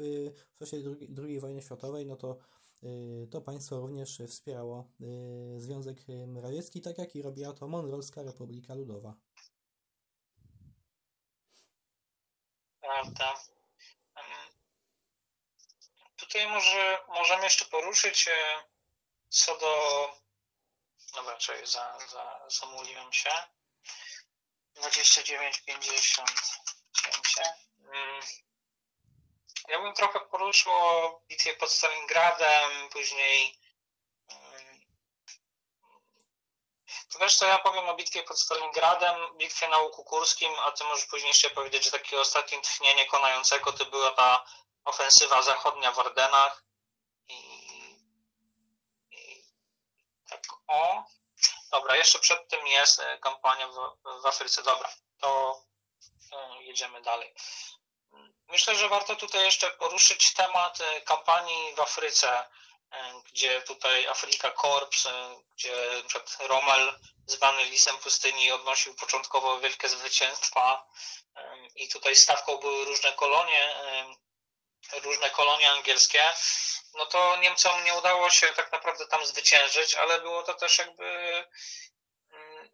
[0.55, 0.77] w czasie
[1.17, 2.37] II, wojny światowej, no to
[3.29, 4.91] to państwo również wspierało
[5.57, 9.15] Związek Radziecki, tak jak i robiła to Monrolska Republika Ludowa.
[13.01, 13.41] Prawda.
[16.17, 18.29] Tutaj może możemy jeszcze poruszyć
[19.29, 20.11] co do.
[21.15, 23.29] Dobra, czyli za, za, zamuliłem się.
[24.75, 26.23] 29,50.
[27.79, 28.21] Mm.
[29.67, 33.59] Ja bym trochę poruszył o bitwie pod Stalingradem, później.
[34.27, 34.81] Mm.
[36.85, 40.83] To wiesz co, ja powiem o bitwie pod Stalingradem, bitwie na Łuku Kurskim, a ty
[40.83, 44.45] możesz później jeszcze powiedzieć, że takie ostatnie tchnienie konającego to była ta
[44.85, 46.63] ofensywa zachodnia w Ardenach.
[50.29, 51.03] Tak, o.
[51.71, 53.73] Dobra, jeszcze przed tym jest e, kampania w,
[54.21, 54.63] w Afryce.
[54.63, 55.61] Dobra, to
[56.33, 57.33] e, jedziemy dalej.
[58.47, 62.49] Myślę, że warto tutaj jeszcze poruszyć temat e, kampanii w Afryce,
[63.23, 65.07] gdzie tutaj Afryka Korps,
[65.55, 66.19] gdzie np.
[66.39, 70.87] Rommel, zwany lisem pustyni, odnosił początkowo wielkie zwycięstwa
[71.75, 73.75] i tutaj stawką były różne kolonie,
[75.03, 76.23] różne kolonie angielskie
[76.93, 81.05] no to Niemcom nie udało się tak naprawdę tam zwyciężyć, ale było to też jakby
[82.31, 82.69] mm,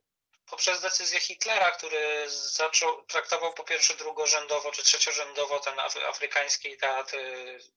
[0.49, 7.17] poprzez decyzję Hitlera, który zaczął, traktował po pierwsze drugorzędowo czy trzeciorzędowo ten afrykański teatr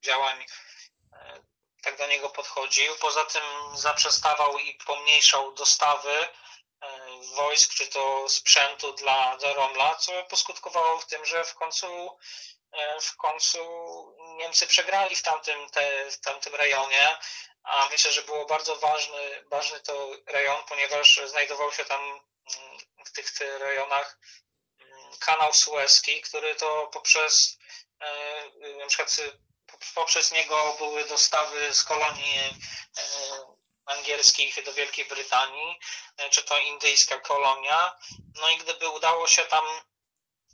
[0.00, 0.46] działań,
[1.82, 2.96] tak do niego podchodził.
[2.96, 3.42] Poza tym
[3.74, 6.26] zaprzestawał i pomniejszał dostawy y,
[7.34, 12.18] wojsk czy to sprzętu dla, Romla, co poskutkowało w tym, że w końcu
[12.72, 13.58] E, w końcu
[14.36, 17.18] Niemcy przegrali w tamtym, te, w tamtym rejonie,
[17.62, 23.12] a myślę, że było bardzo ważny, ważny to rejon, ponieważ znajdował się tam mm, w
[23.12, 24.18] tych, tych rejonach
[24.80, 27.58] mm, kanał Suezki, który to poprzez
[28.00, 28.42] e,
[28.78, 29.16] na przykład
[29.94, 32.50] poprzez niego były dostawy z kolonii e,
[33.86, 35.78] angielskich do Wielkiej Brytanii,
[36.30, 37.96] czy to indyjska kolonia.
[38.40, 39.64] No i gdyby udało się tam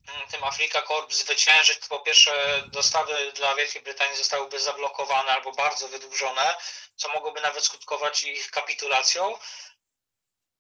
[0.09, 5.53] Mm, tym Afrika Corp zwyciężyć, to po pierwsze dostawy dla Wielkiej Brytanii zostałyby zablokowane albo
[5.53, 6.55] bardzo wydłużone,
[6.97, 9.39] co mogłoby nawet skutkować ich kapitulacją.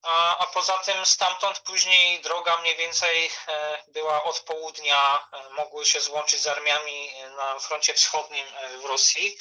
[0.02, 5.86] A, a poza tym stamtąd później droga mniej więcej e, była od południa, e, mogły
[5.86, 9.36] się złączyć z armiami na froncie wschodnim e, w Rosji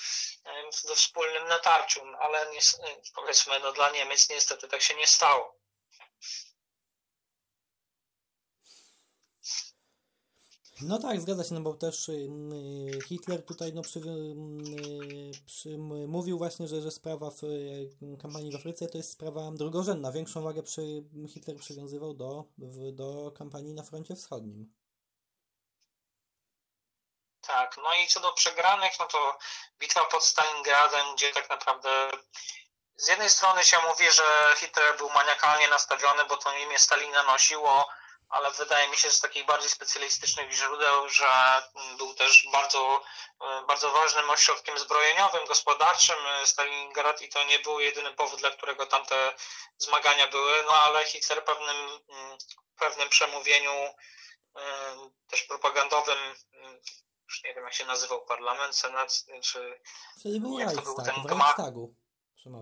[0.87, 2.59] we wspólnym natarciu, no, ale nie,
[3.15, 5.55] powiedzmy no, dla Niemiec niestety tak się nie stało.
[10.81, 12.27] No tak, zgadza się, no bo też y,
[13.09, 13.99] Hitler tutaj no, przy,
[15.45, 20.11] przy, mówił właśnie, że, że sprawa w y, kampanii w Afryce to jest sprawa drugorzędna.
[20.11, 20.81] Większą wagę przy,
[21.33, 22.43] Hitler przywiązywał do,
[22.93, 24.73] do kampanii na froncie wschodnim.
[27.41, 29.37] Tak, no i co do przegranych, no to
[29.79, 32.11] bitwa pod Stalingradem, gdzie tak naprawdę
[32.95, 37.87] z jednej strony się mówi, że Hitler był maniakalnie nastawiony, bo to imię Stalina nosiło
[38.29, 41.61] ale wydaje mi się z takich bardziej specjalistycznych źródeł, że
[41.97, 43.01] był też bardzo,
[43.67, 49.33] bardzo ważnym ośrodkiem zbrojeniowym, gospodarczym Stalingrad i to nie był jedyny powód, dla którego tamte
[49.77, 51.99] zmagania były, no ale Hitler pewnym,
[52.79, 53.93] pewnym przemówieniu
[55.27, 56.17] też propagandowym
[57.27, 59.79] już nie wiem jak się nazywał parlament, senat, czy
[60.19, 61.95] Wtedy był jak to był ten w Reichstagu.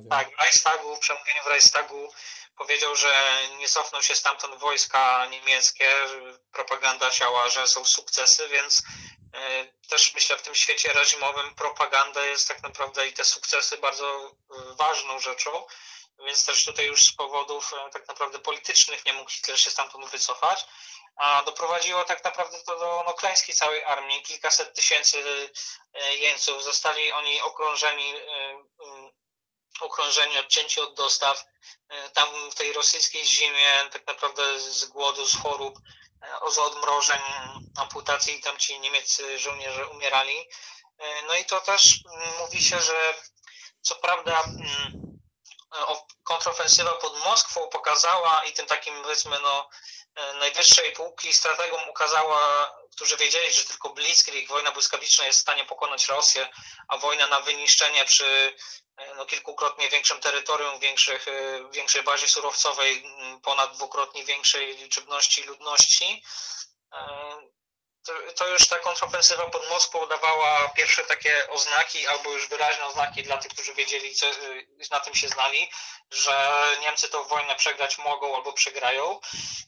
[0.09, 2.13] Tak, w Reichstagu, przemówieniu w Reichstagu
[2.57, 5.95] powiedział, że nie cofną się stamtąd wojska niemieckie,
[6.51, 8.83] propaganda siała, że są sukcesy, więc
[9.33, 14.35] e, też myślę w tym świecie reżimowym propaganda jest tak naprawdę i te sukcesy bardzo
[14.51, 15.65] e, ważną rzeczą,
[16.25, 20.05] więc też tutaj już z powodów e, tak naprawdę politycznych nie mógł Hitler się stamtąd
[20.05, 20.65] wycofać,
[21.15, 25.23] a doprowadziło tak naprawdę to do no, klęski całej armii, kilkaset tysięcy
[26.19, 28.13] jeńców, zostali oni okrążeni
[29.81, 31.45] okrążeni, odcięci od dostaw.
[31.89, 35.79] E, tam w tej rosyjskiej zimie tak naprawdę z głodu, z chorób,
[36.21, 37.21] e, z odmrożeń,
[37.77, 40.49] amputacji, tam ci niemieccy żołnierze umierali.
[40.97, 41.99] E, no i to też
[42.39, 43.13] mówi się, że
[43.81, 45.03] co prawda mm,
[46.23, 49.69] kontrofensywa pod Moskwą pokazała i tym takim powiedzmy no
[50.39, 56.07] najwyższej półki strategom ukazała, którzy wiedzieli, że tylko Blitzkrieg, wojna błyskawiczna jest w stanie pokonać
[56.07, 56.49] Rosję,
[56.87, 58.53] a wojna na wyniszczenie przy
[58.97, 63.03] E, no, kilkukrotnie większym terytorium, większych, e, większej bazie surowcowej,
[63.43, 66.23] ponad dwukrotnie większej liczebności ludności.
[68.05, 73.23] To, to, już ta kontrofensywa pod Moskwą dawała pierwsze takie oznaki, albo już wyraźne oznaki
[73.23, 74.25] dla tych, którzy wiedzieli, co,
[74.91, 75.71] na tym się znali,
[76.11, 79.19] że Niemcy tą wojnę przegrać mogą albo przegrają.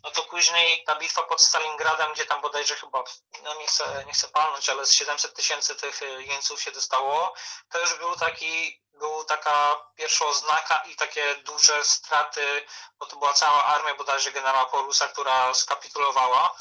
[0.03, 3.03] No to później ta bitwa pod Stalingradem, gdzie tam bodajże chyba,
[3.43, 7.33] no nie chcę, nie chcę palnąć, ale z 700 tysięcy tych jeńców się dostało,
[7.71, 12.65] to już był taki był taka pierwsza oznaka i takie duże straty,
[12.99, 16.55] bo to była cała armia bodajże generała Paulusa, która skapitulowała.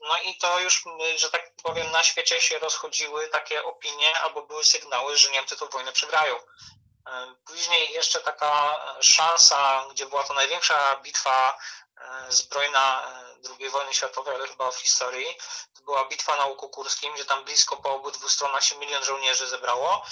[0.00, 0.84] No i to już,
[1.16, 5.66] że tak powiem, na świecie się rozchodziły takie opinie albo były sygnały, że Niemcy tę
[5.66, 6.36] wojnę przegrają.
[7.46, 11.58] Później jeszcze taka szansa, gdzie była to największa bitwa
[12.28, 13.12] zbrojna
[13.58, 15.36] II wojny światowej, ale chyba w historii,
[15.76, 19.48] to była bitwa na Łuku Kurskim, gdzie tam blisko po obydwu stronach się milion żołnierzy
[19.48, 20.06] zebrało.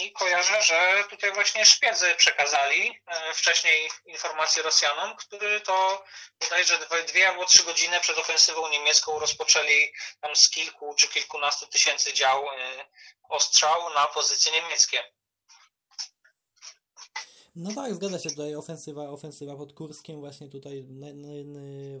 [0.00, 6.04] I kojarzę, że tutaj właśnie szpiedzy przekazali e, wcześniej informacje Rosjanom, którzy to
[6.40, 6.78] bodajże
[7.08, 12.46] dwie albo trzy godziny przed ofensywą niemiecką rozpoczęli tam z kilku czy kilkunastu tysięcy dział
[13.28, 15.04] ostrzał na pozycje niemieckie.
[17.56, 20.84] No tak, zgadza się tutaj ofensywa, ofensywa pod Kurskiem właśnie tutaj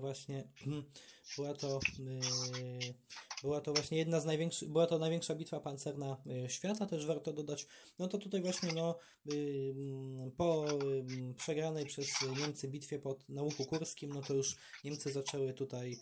[0.00, 0.44] właśnie
[1.36, 2.94] była to y,
[3.42, 6.16] była to właśnie jedna z największych, była to największa bitwa pancerna
[6.46, 7.66] y, świata, też warto dodać.
[7.98, 8.98] No to tutaj właśnie no,
[9.32, 9.74] y,
[10.36, 10.66] po
[11.36, 15.96] przegranej przez Niemcy bitwie pod Nauku Kurskim, no to już Niemcy zaczęły tutaj,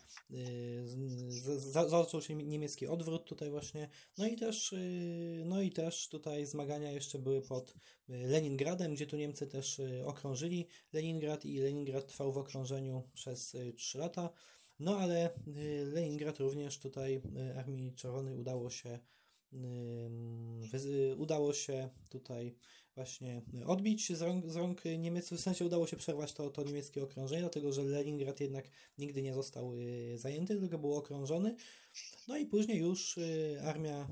[1.86, 3.88] zaczął się niemiecki odwrót tutaj właśnie,
[4.18, 4.74] no i też,
[5.44, 7.74] no i też tutaj zmagania jeszcze były pod
[8.08, 14.30] Leningradem, gdzie tu Niemcy też okrążyli Leningrad i Leningrad trwał w okrążeniu przez 3 lata.
[14.80, 18.98] No ale y, Leningrad również tutaj y, Armii Czerwonej udało się
[19.52, 22.56] y, udało się tutaj
[22.94, 27.02] właśnie odbić z rąk, z rąk Niemców, w sensie udało się przerwać to, to niemieckie
[27.02, 29.72] okrążenie, dlatego że Leningrad jednak nigdy nie został
[30.14, 31.56] zajęty, tylko był okrążony.
[32.28, 33.18] No i później już
[33.64, 34.08] armia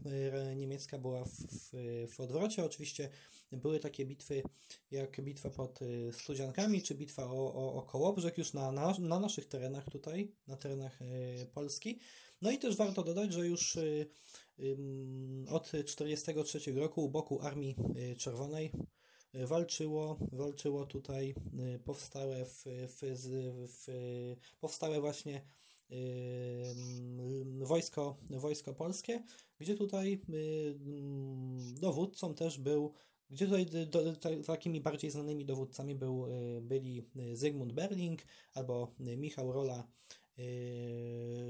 [0.57, 1.73] niemiecka była w, w,
[2.15, 2.65] w odwrocie.
[2.65, 3.11] Oczywiście
[3.53, 4.43] były takie bitwy
[4.91, 9.21] jak bitwa pod y, Studziankami, czy bitwa o, o, o Kołobrzeg już na, na, na
[9.21, 11.99] naszych terenach tutaj, na terenach y, Polski.
[12.43, 14.11] No i też warto dodać, że już y,
[15.49, 17.77] od 1943 roku u boku Armii
[18.19, 18.73] Czerwonej
[19.35, 21.35] walczyło, walczyło tutaj
[21.85, 22.99] powstałe w, w,
[23.69, 23.87] w,
[24.61, 25.43] powstałe właśnie
[27.61, 29.23] wojsko, wojsko polskie,
[29.59, 30.21] gdzie tutaj
[31.81, 32.95] dowódcą też był
[33.31, 34.13] gdzie tutaj do, do,
[34.47, 38.23] takimi bardziej znanymi dowódcami był, e, byli e, Zygmunt Berling
[38.55, 39.85] albo e, Michał Rola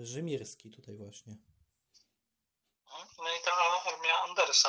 [0.03, 1.37] Rzymirski tutaj właśnie.
[3.18, 3.51] No i ta
[3.93, 4.68] armia Andersa.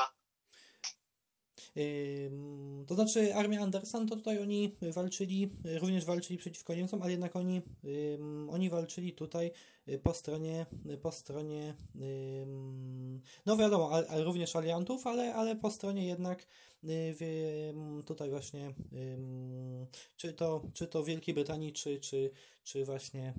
[2.88, 5.50] To znaczy armia Andersa, to tutaj oni walczyli,
[5.80, 7.62] również walczyli przeciwko Niemcom, ale jednak oni,
[8.50, 9.52] oni walczyli tutaj
[10.04, 10.66] po stronie,
[11.02, 11.76] po stronie
[13.46, 16.46] no wiadomo, również aliantów, ale, ale po stronie jednak
[16.84, 18.74] Y, tutaj właśnie
[20.18, 22.32] czy to, czy to Wielkiej Brytanii, czy, czy,
[22.64, 23.34] czy właśnie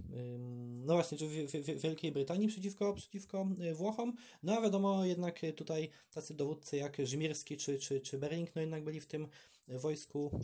[0.85, 1.29] no właśnie, czy
[1.77, 4.13] Wielkiej Brytanii przeciwko, przeciwko y, Włochom.
[4.43, 8.85] No a wiadomo jednak tutaj tacy dowódcy jak Rzymirski czy, czy, czy Bering, no jednak
[8.85, 9.29] byli w tym
[9.69, 10.41] wojsku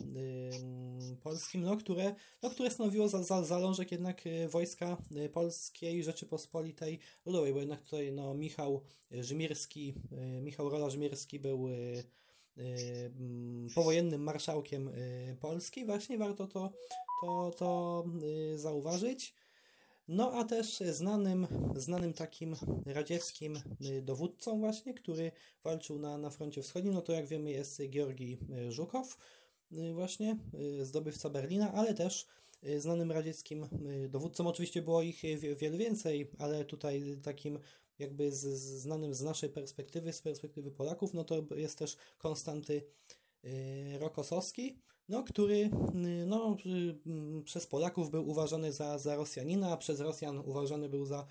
[1.23, 4.97] polskim, no które, no, które stanowiło za, za, zalążek jednak y, wojska
[5.33, 9.95] polskiej Rzeczypospolitej Ludowej, bo jednak tutaj no, Michał Rzymirski,
[10.43, 11.69] Michał Rola Rzymirski był
[12.59, 13.13] Y,
[13.75, 16.73] powojennym marszałkiem y, Polski, właśnie warto to,
[17.23, 18.05] to, to
[18.55, 19.35] y, zauważyć.
[20.09, 21.47] No a też znanym,
[21.77, 23.61] znanym takim radzieckim
[24.03, 25.33] dowódcą właśnie, który
[25.65, 28.39] walczył na, na froncie wschodnim, no to jak wiemy jest Georgi
[28.69, 29.19] Żukow,
[29.95, 30.37] właśnie
[30.83, 32.27] zdobywca Berlina, ale też
[32.79, 33.69] znanym radzieckim
[34.09, 34.49] dowódcą.
[34.49, 35.23] Oczywiście było ich
[35.57, 37.59] wiele więcej, ale tutaj takim
[37.99, 38.41] jakby z,
[38.81, 42.83] znanym z naszej perspektywy, z perspektywy Polaków, no to jest też Konstanty
[43.45, 44.79] y, Rokosowski,
[45.09, 50.39] no, który y, no, y, przez Polaków był uważany za, za Rosjanina, a przez Rosjan
[50.39, 51.27] uważany był za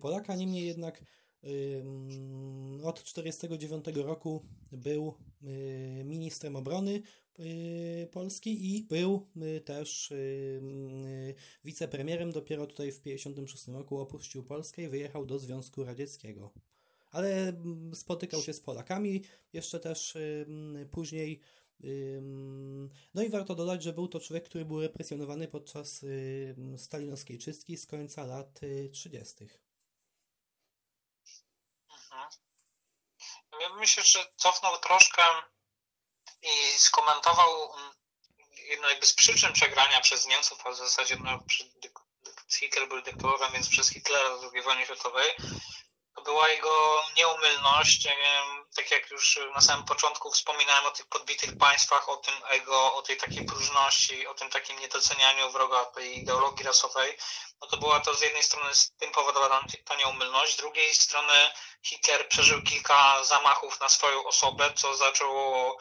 [0.00, 1.04] Polaka, niemniej jednak
[1.42, 5.14] mm, od 1949 roku był
[6.04, 7.02] ministrem obrony
[7.40, 9.26] Y, Polski i był
[9.56, 12.32] y, też y, wicepremierem.
[12.32, 16.50] Dopiero tutaj w 1956 roku opuścił Polskę i wyjechał do Związku Radzieckiego.
[17.10, 19.22] Ale mm, spotykał się z Polakami
[19.52, 20.18] jeszcze też
[20.90, 21.40] później.
[23.14, 26.04] No i warto dodać, że był to człowiek, który był represjonowany podczas
[26.76, 28.60] stalinowskiej czystki z końca lat
[28.92, 29.44] 30.
[31.90, 32.30] Mhm.
[33.60, 35.22] Ja myślę, że cofnął troszkę
[36.42, 37.92] i skomentował mm,
[38.68, 41.44] jedno jakby z przyczyn przegrania przez Niemców, a w zasadzie no,
[42.58, 45.34] Hitler był dyktatorem, więc przez Hitlera w II wojnie światowej,
[46.14, 48.08] to była jego nieumylność,
[48.76, 53.02] tak jak już na samym początku wspominałem o tych podbitych państwach, o tym ego, o
[53.02, 57.18] tej takiej próżności, o tym takim niedocenianiu wroga tej ideologii rasowej,
[57.60, 61.50] no to była to z jednej strony z tym powodowana ta nieumylność, z drugiej strony
[61.82, 65.78] Hitler przeżył kilka zamachów na swoją osobę, co zaczęło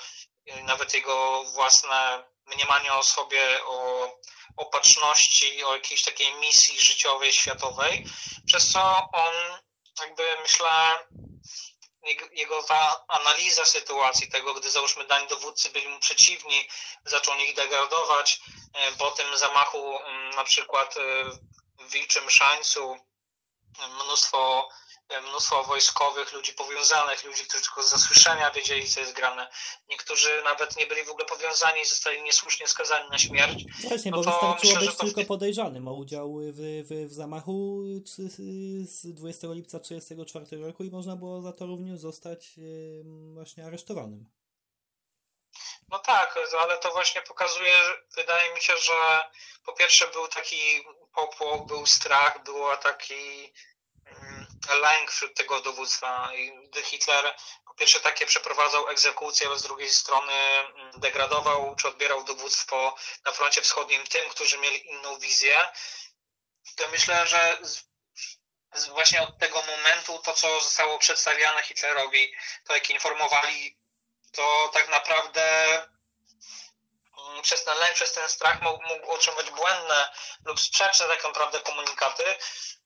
[0.64, 4.10] nawet jego własne mniemanie o sobie, o
[4.58, 8.06] opatrzności, o jakiejś takiej misji życiowej, światowej,
[8.48, 9.34] przez co on
[10.00, 11.00] jakby myślę
[12.32, 16.70] jego ta analiza sytuacji, tego, gdy załóżmy dań dowódcy byli mu przeciwni,
[17.06, 18.42] zaczął ich degradować,
[18.74, 21.02] e, po tym zamachu mm, na przykład e,
[21.80, 22.98] w Wilczym Szańcu
[24.04, 24.70] mnóstwo
[25.30, 29.50] mnóstwo wojskowych, ludzi powiązanych, ludzi, którzy tylko z zasłyszenia wiedzieli, co jest grane.
[29.90, 33.66] Niektórzy nawet nie byli w ogóle powiązani i zostali niesłusznie skazani na śmierć.
[33.88, 35.04] Właśnie, no bo wystarczyło myślę, być to...
[35.04, 36.58] tylko podejrzanym o udział w,
[36.88, 37.84] w, w zamachu
[38.86, 42.56] z 20 lipca 1934 roku i można było za to również zostać
[43.34, 44.26] właśnie aresztowanym.
[45.92, 47.74] No tak, ale to właśnie pokazuje,
[48.16, 49.20] wydaje mi się, że
[49.66, 50.86] po pierwsze był taki
[51.16, 53.54] popłoch, był strach, było taki
[54.68, 56.30] lęk wśród tego dowództwa.
[56.64, 57.36] Gdy Hitler
[57.66, 62.96] po pierwsze takie przeprowadzał egzekucje, ale z drugiej strony mm, degradował czy odbierał dowództwo
[63.26, 65.68] na froncie wschodnim tym, którzy mieli inną wizję,
[66.76, 67.58] to myślę, że
[68.90, 72.34] właśnie od tego momentu to, co zostało przedstawiane Hitlerowi,
[72.64, 73.78] to jak informowali,
[74.32, 75.39] to tak naprawdę
[77.90, 80.10] mm, przez ten strach mógł, mógł otrzymywać błędne
[80.46, 82.24] lub sprzeczne tak naprawdę komunikaty,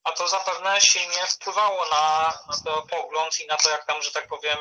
[0.03, 4.11] a to zapewne silnie wpływało na, na to pogląd i na to, jak tam, że
[4.11, 4.57] tak powiem,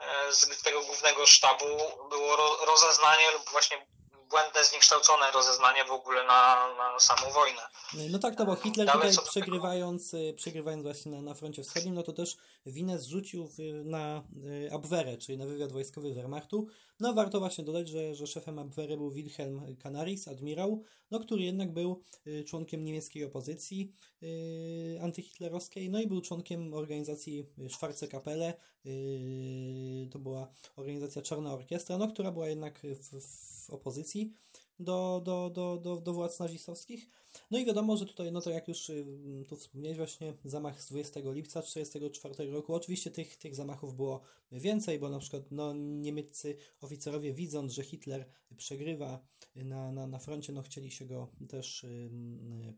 [0.00, 1.66] e, z tego głównego sztabu
[2.08, 3.86] było rozeznanie lub właśnie
[4.32, 7.62] błędne, zniekształcone rozeznanie w ogóle na, na samą wojnę.
[8.10, 11.94] No tak, no bo Hitler Dalej tutaj przegrywając, e, przegrywając właśnie na, na froncie wschodnim,
[11.94, 13.48] no to też winę zrzucił
[13.84, 14.22] na
[14.68, 16.66] e, Abwehrę, czyli na wywiad wojskowy Wehrmachtu.
[17.02, 21.72] No warto właśnie dodać, że, że szefem Abwehry był Wilhelm Canaris, admirał, no, który jednak
[21.72, 30.08] był e, członkiem niemieckiej opozycji yy, antyhitlerowskiej, no i był członkiem organizacji Schwarze Kapelle, yy,
[30.10, 34.32] to była organizacja Czarna Orkiestra, no, która była jednak w, w opozycji
[34.78, 37.10] do, do, do, do, do władz nazistowskich.
[37.50, 39.04] No i wiadomo, że tutaj, no to jak już y,
[39.48, 44.20] tu wspomniałeś właśnie, zamach z 20 lipca 1944 roku, oczywiście tych, tych zamachów było
[44.52, 48.26] więcej, bo na przykład no, niemieccy oficerowie widząc, że Hitler
[48.56, 49.26] przegrywa
[49.56, 52.10] na, na, na froncie, no chcieli się go też y,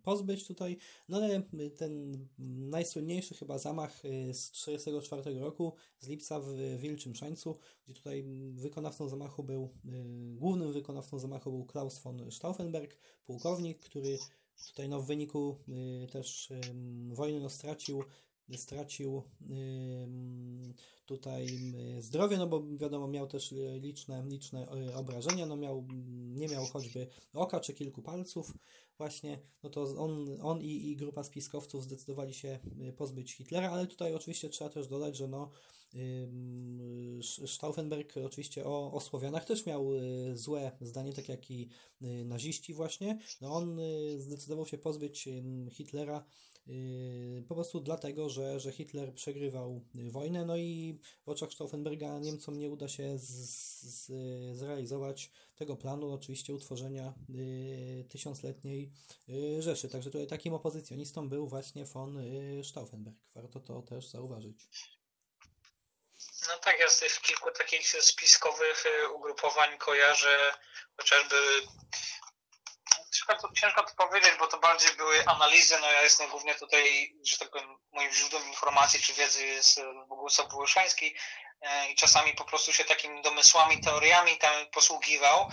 [0.02, 0.76] pozbyć tutaj,
[1.08, 1.42] no ale
[1.76, 8.24] ten najsłynniejszy chyba zamach y, z 1944 roku, z lipca w Wilczym Szańcu, gdzie tutaj
[8.54, 9.74] wykonawcą zamachu był,
[10.34, 14.18] głównym wykonawcą zamachu był Klaus von Stauffenberg, pułkownik, który
[14.66, 15.58] Tutaj no, w wyniku
[16.04, 16.60] y, też y,
[17.08, 18.04] wojny no, stracił,
[18.56, 20.74] stracił y,
[21.06, 21.46] tutaj
[22.00, 25.86] zdrowie, no bo wiadomo, miał też liczne, liczne obrażenia, no miał,
[26.34, 28.52] nie miał choćby oka czy kilku palców
[28.98, 32.58] właśnie, no to on, on i, i grupa spiskowców zdecydowali się
[32.96, 35.50] pozbyć Hitlera, ale tutaj oczywiście trzeba też dodać, że no
[37.46, 41.68] Stauffenberg oczywiście o, o Słowianach też miał y, złe zdanie, tak jak i
[42.02, 43.18] y, naziści właśnie.
[43.40, 45.28] No on y, zdecydował się pozbyć
[45.70, 46.24] Hitlera
[47.48, 52.70] po prostu dlatego, że, że Hitler przegrywał wojnę, no i w oczach Stauffenberga Niemcom nie
[52.70, 53.28] uda się z,
[53.82, 54.12] z,
[54.56, 57.14] zrealizować tego planu, oczywiście utworzenia
[58.08, 58.90] tysiącletniej
[59.58, 59.88] Rzeszy.
[59.88, 62.18] Także tutaj takim opozycjonistą był właśnie von
[62.62, 63.16] Stauffenberg.
[63.34, 64.68] Warto to też zauważyć.
[66.48, 70.54] No tak, ja z kilku takich spiskowych y, ugrupowań kojarzę
[70.96, 71.36] chociażby
[73.60, 77.50] ciężko to, powiedzieć, bo to bardziej były analizy, no ja jestem głównie tutaj, że tak
[77.50, 81.16] powiem, moim źródłem informacji czy wiedzy jest Bogusław Błyszański,
[81.90, 85.48] i czasami po prostu się takimi domysłami, teoriami tam posługiwał,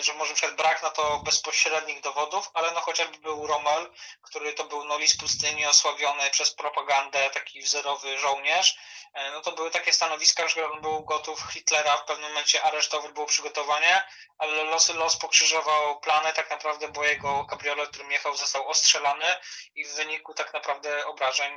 [0.00, 3.90] że może przykład brak na to bezpośrednich dowodów, ale no chociażby był Rommel,
[4.22, 8.78] który to był no lis pustyni osławiony przez propagandę, taki wzorowy żołnierz,
[9.14, 13.12] e, no to były takie stanowiska, że on był gotów Hitlera w pewnym momencie aresztować,
[13.12, 14.02] było przygotowanie,
[14.38, 19.26] ale los, los pokrzyżował plany tak naprawdę, bo jego kabriolet, którym jechał, został ostrzelany
[19.74, 21.52] i w wyniku tak naprawdę obrażeń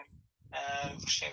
[0.54, 1.32] e, właśnie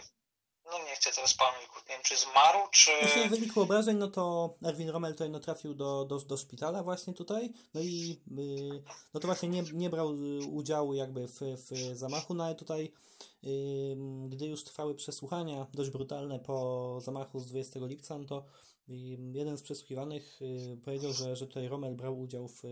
[0.64, 2.90] no nie chcę teraz pamiętać, nie wiem, czy zmarł, czy...
[3.00, 6.82] Właśnie w wyniku obrażeń, no to Erwin Rommel tutaj no, trafił do, do, do szpitala
[6.82, 8.82] właśnie tutaj, no i yy,
[9.14, 10.14] no to właśnie nie, nie brał
[10.52, 12.92] udziału jakby w, w zamachu, no ale tutaj
[13.42, 13.96] yy,
[14.28, 18.44] gdy już trwały przesłuchania dość brutalne po zamachu z 20 lipca, no to
[18.88, 18.96] yy,
[19.32, 22.62] jeden z przesłuchiwanych y, powiedział, że, że tutaj Rommel brał udział w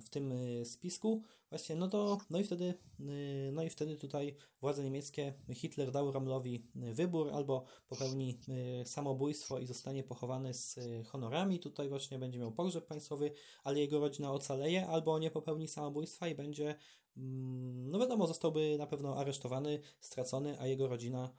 [0.00, 4.36] w tym y, spisku, właśnie, no to, no i wtedy, y, no i wtedy tutaj
[4.60, 8.40] władze niemieckie, Hitler dał Rommelowi wybór, albo popełni
[8.84, 13.32] samobójstwo i zostanie pochowany z honorami, tutaj właśnie będzie miał pogrzeb państwowy,
[13.64, 16.74] ale jego rodzina ocaleje, albo nie popełni samobójstwa i będzie,
[17.16, 21.30] mm, no wiadomo, zostałby na pewno aresztowany, stracony, a jego rodzina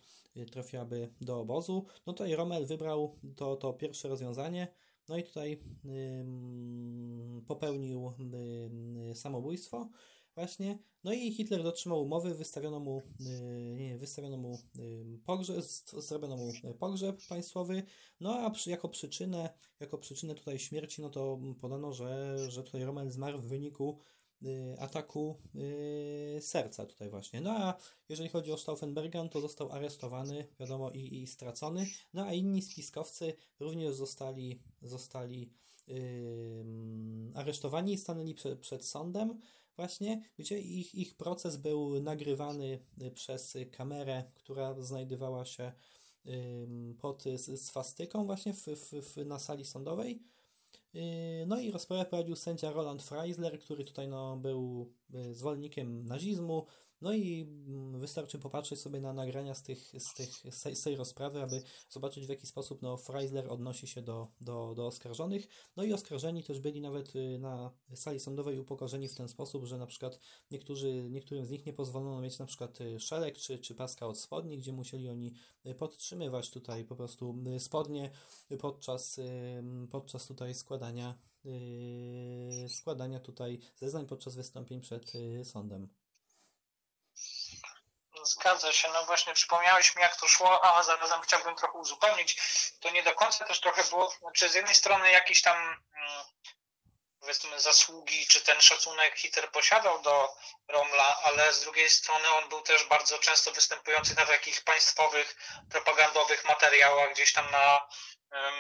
[0.46, 1.86] trafiłaby do obozu.
[2.06, 4.68] No tutaj Rommel wybrał to, to pierwsze rozwiązanie,
[5.08, 5.64] no i tutaj
[7.48, 8.14] popełnił
[9.14, 9.90] samobójstwo
[10.36, 13.02] właśnie, no i Hitler dotrzymał umowy, wystawiono mu,
[13.76, 14.60] nie, wystawiono mu
[15.26, 15.66] pogrzeb,
[15.98, 17.84] zrobiono mu pogrzeb państwowy,
[18.20, 19.50] no a przy, jako przyczynę,
[19.80, 24.17] jako przyczynę tutaj śmierci, no to podano, że, że tutaj Rommel zmarł w wyniku Y,
[24.80, 27.42] ataku y, serca tutaj właśnie.
[27.42, 27.78] No a
[28.10, 31.88] jeżeli chodzi o Stauffenberga, to został aresztowany, wiadomo, i, i stracony.
[32.14, 35.50] No a inni spiskowcy również zostali, zostali
[35.88, 36.66] yy,
[37.36, 39.40] aresztowani i stanęli przed, przed sądem
[39.76, 42.80] właśnie, gdzie ich, ich proces był nagrywany
[43.14, 45.72] przez kamerę, która znajdowała się
[47.00, 47.24] pod
[47.56, 50.24] swastyką właśnie w, w, w, na sali sądowej.
[50.94, 56.66] Yy, no i rozprawę prowadził sędzia Roland Freisler, który tutaj no, był y, zwolennikiem nazizmu,
[57.02, 61.42] no i mm, wystarczy popatrzeć sobie na nagrania z, tych, z, tych, z tej rozprawy,
[61.42, 65.48] aby zobaczyć w jaki sposób no, Freisler odnosi się do, do, do oskarżonych.
[65.76, 69.78] No i oskarżeni też byli nawet y, na sali sądowej upokorzeni w ten sposób, że
[69.78, 70.20] na przykład
[70.52, 74.20] niektórzy, niektórym z nich nie pozwolono mieć na przykład y, szelek czy, czy paska od
[74.20, 75.34] spodni, gdzie musieli oni
[75.78, 78.12] podtrzymywać tutaj po prostu spodnie
[78.60, 79.20] podczas,
[79.90, 81.20] podczas tutaj składania
[82.68, 85.90] składania tutaj zeznań podczas wystąpień przed sądem.
[88.28, 88.90] Zgadza się.
[88.94, 92.38] No właśnie przypomniałeś mi, jak to szło, a zarazem chciałbym trochę uzupełnić.
[92.80, 95.84] To nie do końca też trochę było, znaczy z jednej strony jakiś tam
[97.28, 100.36] powiedzmy zasługi, czy ten szacunek Hitler posiadał do
[100.68, 105.36] Romla, ale z drugiej strony on był też bardzo często występujący na takich państwowych,
[105.72, 107.88] propagandowych materiałach, gdzieś tam na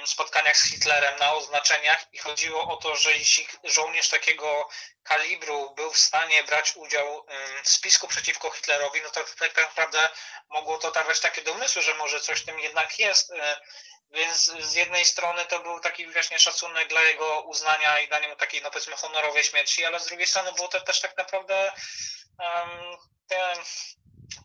[0.05, 4.70] spotkaniach z Hitlerem na oznaczeniach i chodziło o to, że jeśli żołnierz takiego
[5.03, 7.26] kalibru był w stanie brać udział
[7.63, 10.09] w spisku przeciwko Hitlerowi, no to tak naprawdę
[10.49, 13.32] mogło to dawać takie domysły, że może coś w tym jednak jest.
[14.12, 18.36] Więc z jednej strony to był taki właśnie szacunek dla jego uznania i dania mu
[18.36, 21.72] takiej, no powiedzmy, honorowej śmierci, ale z drugiej strony było to też tak naprawdę
[22.39, 22.97] um,
[23.28, 23.53] te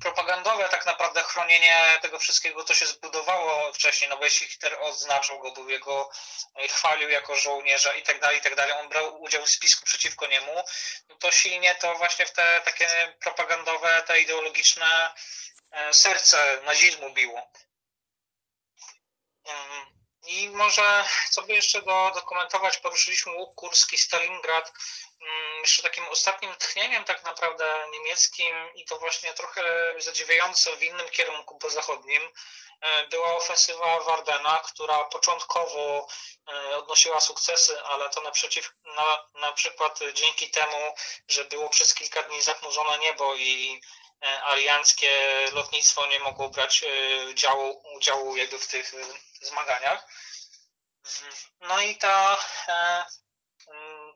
[0.02, 5.38] propagandowe tak naprawdę chronienie tego wszystkiego, co się zbudowało wcześniej, no bo jeśli Hitler odznaczył
[5.38, 6.10] go, był jego,
[6.56, 9.84] e, chwalił jako żołnierza i tak dalej, i tak dalej, on brał udział w spisku
[9.84, 10.64] przeciwko niemu,
[11.08, 15.14] no to silnie to właśnie w te takie propagandowe, te ideologiczne
[15.70, 17.52] e, serce nazizmu biło.
[20.26, 24.72] I może, co by jeszcze do, dokumentować, poruszyliśmy łuk kurski, Stalingrad,
[25.20, 31.08] mm, jeszcze takim ostatnim tchnieniem tak naprawdę niemieckim i to właśnie trochę zadziwiające w innym
[31.08, 32.22] kierunku pozachodnim
[32.80, 36.06] e, była ofensywa w Ardennach, która początkowo
[36.48, 40.94] e, odnosiła sukcesy, ale to naprzeciw, na, na przykład dzięki temu,
[41.28, 43.80] że było przez kilka dni zachmurzone niebo i
[44.22, 45.10] alianckie
[45.52, 46.84] lotnictwo nie mogło brać
[47.30, 48.92] udziału, udziału jakby w tych
[49.40, 50.06] zmaganiach.
[51.60, 53.04] No i ta, e,
[53.68, 54.12] mm,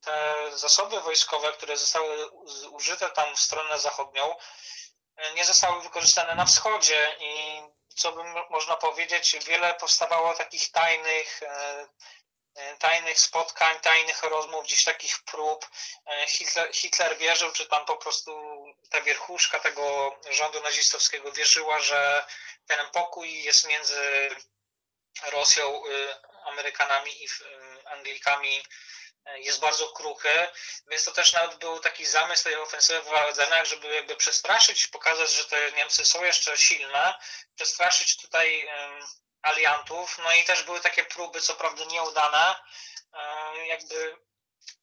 [0.00, 2.30] te zasoby wojskowe, które zostały
[2.70, 4.34] użyte tam w stronę zachodnią,
[5.16, 7.62] e, nie zostały wykorzystane na wschodzie i
[7.96, 11.86] co by można powiedzieć, wiele powstawało takich tajnych, e,
[12.78, 15.68] tajnych spotkań, tajnych rozmów, gdzieś takich prób.
[16.28, 18.55] Hitler, Hitler wierzył, czy tam po prostu
[18.90, 22.26] ta wierchuszka tego rządu nazistowskiego wierzyła, że
[22.66, 24.30] ten pokój jest między
[25.22, 26.14] Rosją, y,
[26.44, 30.48] Amerykanami i y, Anglikami y, jest bardzo kruchy,
[30.86, 35.32] więc to też nawet był taki zamysł tej ofensywy w Ardenach, żeby jakby przestraszyć, pokazać,
[35.32, 37.14] że te Niemcy są jeszcze silne,
[37.54, 38.68] przestraszyć tutaj
[39.42, 42.54] aliantów, no i też były takie próby, co prawda nieudane,
[43.66, 44.16] jakby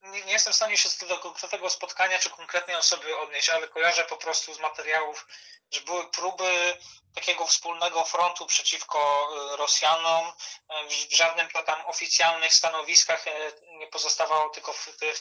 [0.02, 4.04] nie, nie jestem w stanie się do konkretnego spotkania czy konkretnej osoby odnieść, ale kojarzę
[4.04, 5.28] po prostu z materiałów,
[5.72, 6.78] że były próby
[7.16, 10.34] takiego wspólnego frontu przeciwko e, Rosjanom.
[10.70, 13.32] E, w żadnym tam oficjalnych stanowiskach e,
[13.78, 15.18] nie pozostawało tylko w tych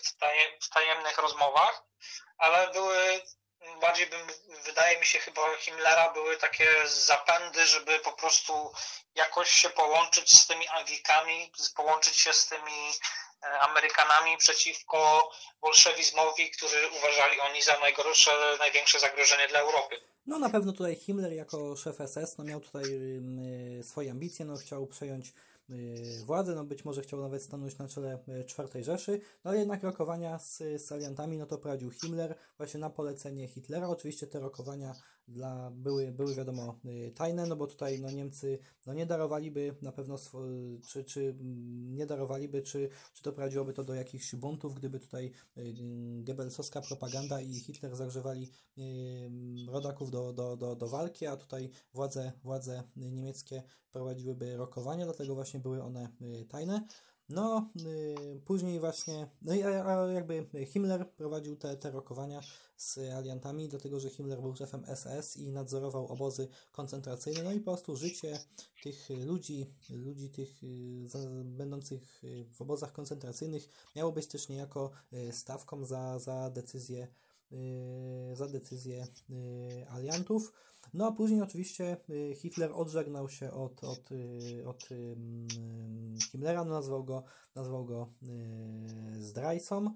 [0.70, 1.82] tajemnych rozmowach,
[2.38, 3.22] ale były
[3.80, 4.26] bardziej bym,
[4.64, 8.72] wydaje mi się chyba Himmlera były takie zapędy, żeby po prostu
[9.14, 12.92] jakoś się połączyć z tymi Anglikami, połączyć się z tymi
[13.60, 15.30] Amerykanami przeciwko
[15.60, 19.96] bolszewizmowi, który uważali oni za najgorsze, największe zagrożenie dla Europy.
[20.26, 22.84] No na pewno tutaj Himmler jako szef SS no, miał tutaj
[23.80, 25.32] y, swoje ambicje, no chciał przejąć
[25.70, 29.58] Y, władzę, no być może chciał nawet stanąć na czele y, czwartej Rzeszy, no ale
[29.58, 33.88] jednak rokowania z, z aliantami, no to prowadził Himmler właśnie na polecenie Hitlera.
[33.88, 34.94] Oczywiście te rokowania
[35.28, 39.92] dla, były, były wiadomo y, tajne, no bo tutaj no, Niemcy no, nie darowaliby na
[39.92, 40.16] pewno,
[40.88, 45.32] czy, czy mm, nie darowaliby, czy, czy doprowadziłoby to do jakichś buntów, gdyby tutaj
[46.22, 48.50] Goebbelsowska propaganda i Hitler zagrzewali
[49.68, 53.62] rodaków do, do, do, do walki, a tutaj władze, władze niemieckie
[53.92, 56.08] prowadziłyby rokowania, dlatego właśnie były one
[56.48, 56.86] tajne.
[57.32, 62.40] No, y, później właśnie, no i a, a jakby Himmler prowadził te, te rokowania
[62.76, 67.64] z aliantami, dlatego że Himmler był szefem SS i nadzorował obozy koncentracyjne, no i po
[67.64, 68.38] prostu życie
[68.82, 71.08] tych ludzi, ludzi tych y,
[71.44, 72.22] będących
[72.52, 77.08] w obozach koncentracyjnych miało być też niejako y, stawką za, za decyzję
[78.32, 80.52] za decyzję y, aliantów.
[80.94, 86.70] No a później oczywiście y, Hitler odżegnał się od, od, y, od um, Himmlera, no,
[86.70, 87.24] nazwał go,
[87.54, 89.94] nazwał go y, zdrajcą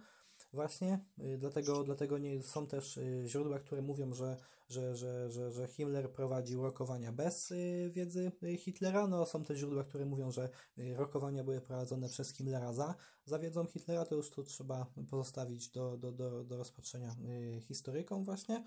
[0.52, 1.04] właśnie,
[1.38, 4.36] dlatego, dlatego nie, są też źródła, które mówią, że,
[4.68, 7.52] że, że, że, że Himmler prowadził rokowania bez
[7.90, 12.94] wiedzy Hitlera, no są też źródła, które mówią, że rokowania były prowadzone przez Himmlera za,
[13.24, 17.16] za wiedzą Hitlera, to już tu trzeba pozostawić do, do, do, do rozpatrzenia
[17.60, 18.64] historykom właśnie.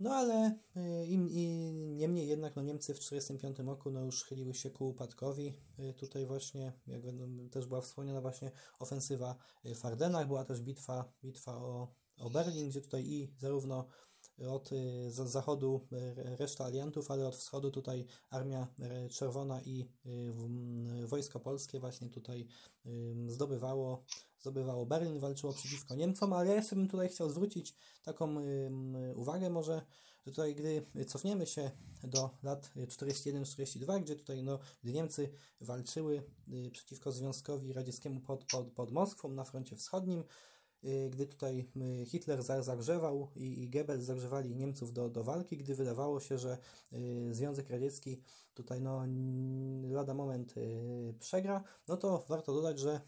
[0.00, 1.06] No ale y,
[1.96, 5.54] niemniej jednak no Niemcy w 1945 roku no już chyliły się ku upadkowi.
[5.78, 7.02] Y, tutaj właśnie, jak
[7.50, 9.36] też była wspomniana właśnie ofensywa
[9.74, 13.88] w Ardenach, była też bitwa, bitwa o, o Berlin, gdzie tutaj i zarówno
[14.48, 15.86] od y, zachodu
[16.16, 18.66] reszta aliantów, ale od wschodu tutaj Armia
[19.10, 19.88] Czerwona i
[21.06, 22.46] wojsko polskie właśnie tutaj
[23.26, 24.04] zdobywało
[24.40, 28.36] zdobywało Berlin, walczyło przeciwko Niemcom, ale ja sobie bym tutaj chciał zwrócić taką
[29.14, 29.82] uwagę może,
[30.26, 31.70] że tutaj gdy cofniemy się
[32.04, 38.72] do lat 41-42, gdzie tutaj no, gdy Niemcy walczyły y, przeciwko Związkowi Radzieckiemu pod, pod,
[38.72, 40.24] pod Moskwą na froncie wschodnim, y,
[41.10, 41.68] gdy tutaj
[42.02, 46.58] y, Hitler zagrzewał i, Goebbels zagrzewali Niemców do, do walki, gdy wydawało się, że
[47.30, 48.22] Związek Radziecki
[48.54, 49.04] tutaj no,
[49.88, 50.54] lada moment
[51.18, 53.00] przegra, no to warto dodać, że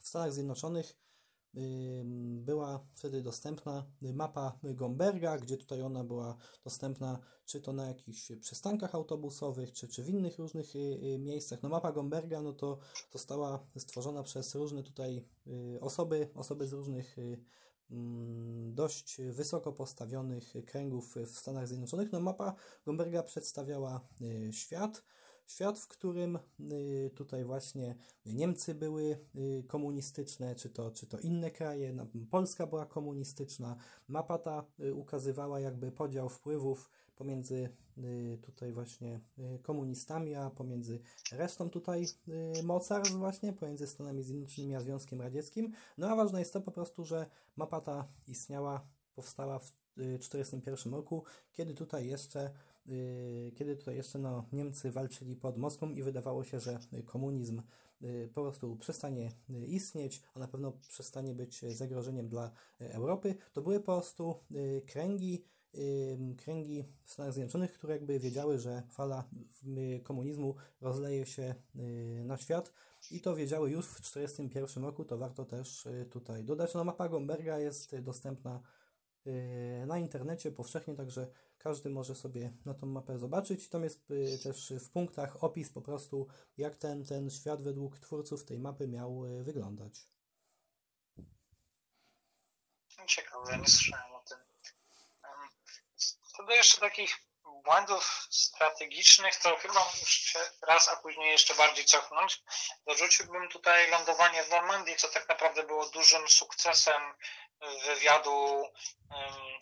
[0.00, 1.01] w Stanach Zjednoczonych
[2.44, 8.94] była wtedy dostępna mapa Gomberga, gdzie tutaj ona była dostępna czy to na jakichś przystankach
[8.94, 11.62] autobusowych, czy, czy w innych różnych y, y, miejscach.
[11.62, 12.78] No mapa Gomberga no to
[13.12, 17.16] została stworzona przez różne tutaj y, osoby, osoby z różnych
[17.90, 22.12] mm, dość wysoko postawionych kręgów w Stanach Zjednoczonych.
[22.12, 22.54] No mapa
[22.86, 24.08] Gomberga przedstawiała
[24.50, 25.02] świat,
[25.52, 27.94] Świat, w którym y, tutaj właśnie
[28.26, 31.94] Niemcy były y, komunistyczne, czy to, czy to inne kraje,
[32.30, 33.76] Polska była komunistyczna.
[34.08, 37.68] Mapa ta y, ukazywała jakby podział wpływów pomiędzy
[38.42, 39.20] tutaj właśnie
[39.62, 41.00] komunistami, a pomiędzy
[41.32, 42.06] resztą tutaj
[42.64, 45.72] mocarstw właśnie, pomiędzy Stanami Zjednoczonymi a Związkiem Radzieckim.
[45.98, 47.26] No a ważne jest to po prostu, że
[47.56, 52.50] mapa ta istniała, powstała w 1941 roku, kiedy tutaj jeszcze
[53.54, 57.62] kiedy tutaj jeszcze no, Niemcy walczyli pod Moskwą i wydawało się, że komunizm
[58.02, 63.62] y, po prostu przestanie y, istnieć, a na pewno przestanie być zagrożeniem dla Europy, to
[63.62, 64.34] były po prostu
[64.86, 65.44] kręgi,
[66.36, 69.28] kręgi w Stanach Zjednoczonych, które jakby wiedziały, że fala
[70.02, 71.54] komunizmu rozleje się
[72.24, 72.72] na świat
[73.10, 76.74] i to wiedziały już w 1941 roku, to warto też tutaj dodać.
[76.74, 78.60] No mapa Gomberga jest dostępna
[79.86, 81.26] na internecie powszechnie, także
[81.62, 83.68] każdy może sobie na tą mapę zobaczyć.
[83.68, 88.44] Tam jest y, też w punktach opis po prostu, jak ten, ten świat według twórców
[88.44, 90.08] tej mapy miał y, wyglądać.
[93.06, 94.38] Ciekawe, nie słyszałem o tym.
[96.36, 97.31] Co do jeszcze takich
[97.62, 102.42] błędów strategicznych, to chyba muszę raz, a później jeszcze bardziej cofnąć.
[102.86, 107.14] Dorzuciłbym tutaj lądowanie w Normandii, co tak naprawdę było dużym sukcesem
[107.84, 108.68] wywiadu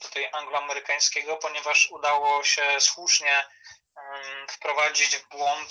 [0.00, 3.48] tutaj angloamerykańskiego, ponieważ udało się słusznie
[4.48, 5.70] wprowadzić w błąd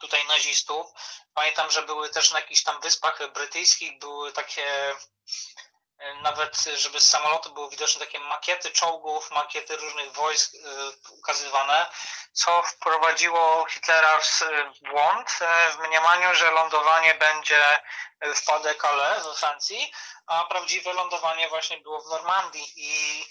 [0.00, 0.86] tutaj nazistów.
[1.34, 4.96] Pamiętam, że były też na jakichś tam wyspach brytyjskich, były takie
[6.22, 10.58] nawet, żeby z samolotu były widoczne takie makiety czołgów, makiety różnych wojsk y,
[11.10, 11.86] ukazywane,
[12.32, 17.80] co wprowadziło Hitlera w błąd e, w mniemaniu, że lądowanie będzie
[18.20, 19.92] w Pas de Calais we Francji,
[20.26, 23.24] a prawdziwe lądowanie właśnie było w Normandii i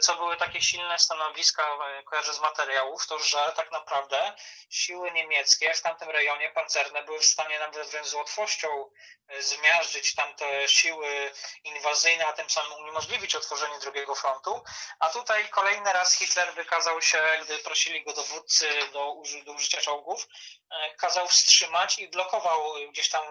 [0.00, 4.32] co były takie silne stanowiska, e, kojarzę z materiałów, to że tak naprawdę
[4.70, 8.90] siły niemieckie w tamtym rejonie pancerne były w stanie nawet wręcz z łatwością
[9.28, 11.32] e, zmiażdżyć tamte siły
[11.64, 14.64] inwazyjne, a tym samym uniemożliwić otworzenie drugiego frontu.
[14.98, 20.28] A tutaj kolejny raz Hitler wykazał się, gdy prosili go dowódcy do, do użycia czołgów,
[20.70, 23.22] e, kazał wstrzymać i blokował gdzieś tam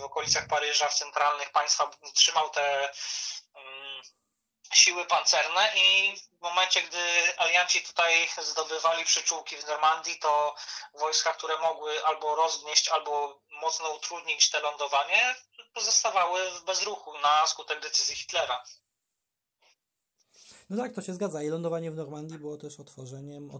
[0.00, 2.92] w okolicach Paryża, w centralnych państwach, trzymał te
[3.54, 4.02] um,
[4.74, 6.98] siły pancerne i w momencie, gdy
[7.38, 10.54] alianci tutaj zdobywali przyczółki w Normandii, to
[10.94, 15.34] wojska, które mogły albo rozgnieść, albo mocno utrudnić te lądowanie,
[15.74, 18.64] pozostawały w bezruchu na skutek decyzji Hitlera.
[20.70, 21.42] No tak, to się zgadza.
[21.42, 23.50] I lądowanie w Normandii było też otworzeniem,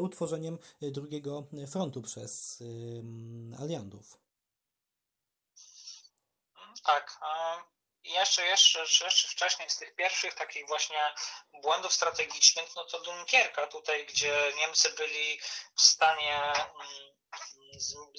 [0.00, 4.18] utworzeniem drugiego frontu przez um, aliantów.
[6.84, 7.20] Tak.
[8.06, 11.14] Jeszcze, jeszcze, jeszcze wcześniej z tych pierwszych takich właśnie
[11.52, 15.40] błędów strategicznych, no to Dunkierka tutaj, gdzie Niemcy byli
[15.76, 17.15] w stanie mm,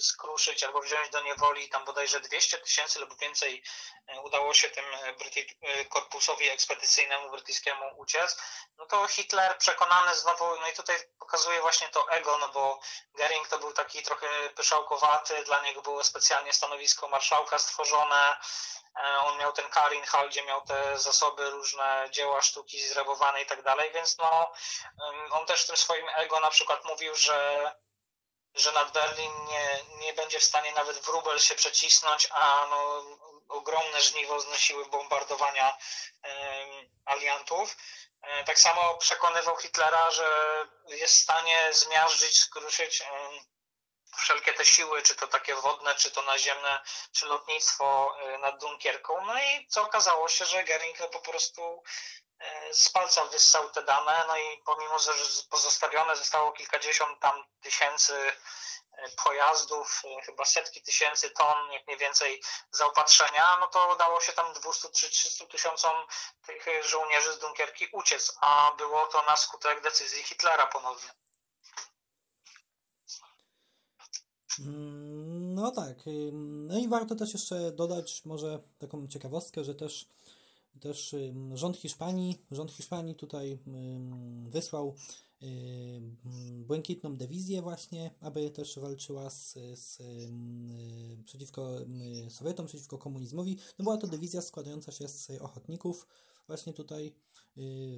[0.02, 3.64] skruszyć albo wziąć do niewoli tam bodajże 200 tysięcy lub więcej
[4.08, 4.86] e, udało się tym
[5.18, 8.38] Bryty- e, korpusowi ekspedycyjnemu brytyjskiemu uciec,
[8.78, 12.80] no to Hitler przekonany znowu, no i tutaj pokazuje właśnie to ego, no bo
[13.14, 18.38] Gering to był taki trochę pyszałkowaty, dla niego było specjalnie stanowisko marszałka stworzone,
[18.96, 23.64] e, on miał ten Karin gdzie miał te zasoby, różne dzieła sztuki zrabowane i tak
[23.64, 24.52] dalej, więc no
[25.32, 27.72] on też w tym swoim ego na przykład mówił, że
[28.58, 33.04] że nad Berlin nie, nie będzie w stanie nawet wróbel się przecisnąć, a no,
[33.50, 35.78] ogromne żniwo znosiły bombardowania
[37.06, 37.78] aliantów.
[38.22, 40.28] E, tak samo przekonywał Hitlera, że
[40.88, 43.04] jest w stanie zmiażdżyć, skruszyć
[44.18, 49.26] wszelkie te siły, czy to takie wodne, czy to naziemne, czy lotnictwo e, nad Dunkierką.
[49.26, 51.84] No i co okazało się, że Gering po prostu
[52.27, 52.27] E,
[52.72, 55.12] z palca wyssał te dane, no i pomimo, że
[55.50, 62.42] pozostawione zostało kilkadziesiąt tam tysięcy e, pojazdów, e, chyba setki tysięcy ton, jak mniej więcej
[62.72, 65.92] zaopatrzenia, no to udało się tam 200 300 tysiącom
[66.46, 71.10] tych żołnierzy z Dunkierki uciec, a było to na skutek decyzji Hitlera ponownie.
[74.60, 75.98] Mm, no tak.
[76.68, 80.06] No i warto też jeszcze dodać może taką ciekawostkę, że też
[80.80, 81.16] też
[81.54, 83.60] rząd Hiszpanii, rząd Hiszpanii tutaj
[84.48, 84.96] wysłał
[86.68, 90.02] błękitną dywizję właśnie, aby też walczyła z, z,
[91.26, 91.70] przeciwko
[92.30, 93.58] Sowietom, przeciwko komunizmowi.
[93.80, 96.08] No była to dywizja składająca się z ochotników
[96.48, 97.14] właśnie tutaj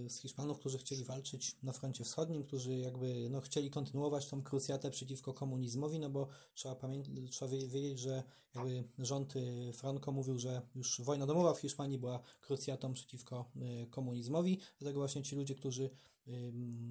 [0.08, 4.92] z Hiszpanów, którzy chcieli walczyć na froncie wschodnim, którzy jakby no, chcieli kontynuować tą krucjatę
[4.92, 6.76] przeciwko komunizmowi, no bo trzeba,
[7.30, 8.24] trzeba wiedzieć, że
[8.56, 13.52] jakby rząd y, Franco mówił, że już wojna domowa w Hiszpanii była krucjatą przeciwko
[13.84, 15.90] y, komunizmowi, dlatego właśnie ci ludzie, którzy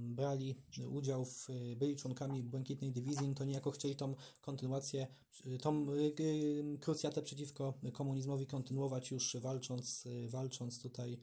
[0.09, 0.55] brali
[0.91, 5.07] udział w, byli członkami Błękitnej Dywizji, no to niejako chcieli tą kontynuację,
[5.61, 5.87] tą
[6.81, 11.21] krucjatę przeciwko komunizmowi kontynuować już walcząc, walcząc tutaj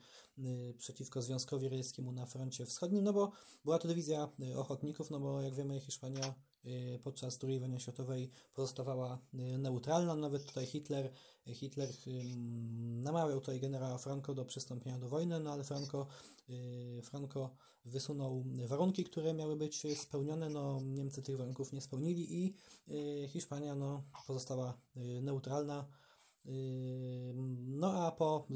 [0.77, 3.31] przeciwko Związkowi Radzieckiemu na froncie wschodnim, no bo
[3.65, 6.35] była to dywizja ochotników, no bo jak wiemy Hiszpania
[7.03, 11.11] podczas II wojny światowej pozostawała neutralna, nawet tutaj Hitler
[11.47, 11.89] Hitler
[13.03, 16.07] namawiał tutaj generała Franco do przystąpienia do wojny, no ale Franco,
[17.03, 17.49] Franco
[17.85, 22.53] wysunął warunki, które miały być spełnione, no Niemcy tych warunków nie spełnili i
[22.89, 25.87] y, Hiszpania no, pozostała y, neutralna.
[26.45, 27.33] Y,
[27.67, 28.47] no a po,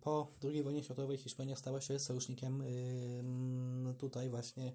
[0.00, 2.62] po II wojnie światowej Hiszpania stała się sojusznikiem
[3.98, 4.72] tutaj właśnie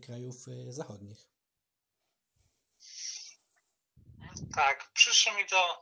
[0.00, 1.37] krajów zachodnich.
[4.54, 5.80] Tak, przyszło mi do,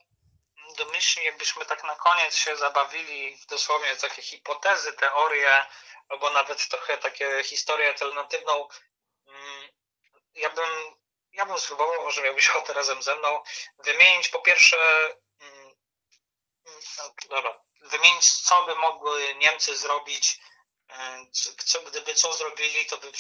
[0.77, 5.67] do myśli, jakbyśmy tak na koniec się zabawili dosłownie takie hipotezy, teorie,
[6.09, 8.69] albo nawet trochę takie historię alternatywną.
[9.27, 9.69] Mm,
[10.35, 10.95] ja bym,
[11.33, 13.43] ja bym spróbował, może miałbyś ochotę razem ze mną,
[13.79, 14.77] wymienić po pierwsze,
[15.41, 15.77] mm,
[16.99, 20.39] no, dobra, wymienić, co by mogły Niemcy zrobić,
[21.65, 23.13] co, gdyby co zrobili, to by,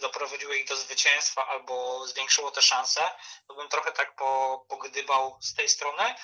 [0.00, 3.10] doprowadziło ich do zwycięstwa albo zwiększyło te szanse.
[3.48, 6.14] To bym trochę tak po, pogdybał z tej strony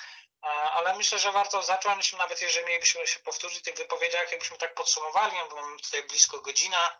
[0.41, 4.73] ale myślę, że warto zacząć, nawet jeżeli mielibyśmy się powtórzyć w tych wypowiedziach, jakbyśmy tak
[4.73, 6.97] podsumowali, bo mamy tutaj blisko godzina,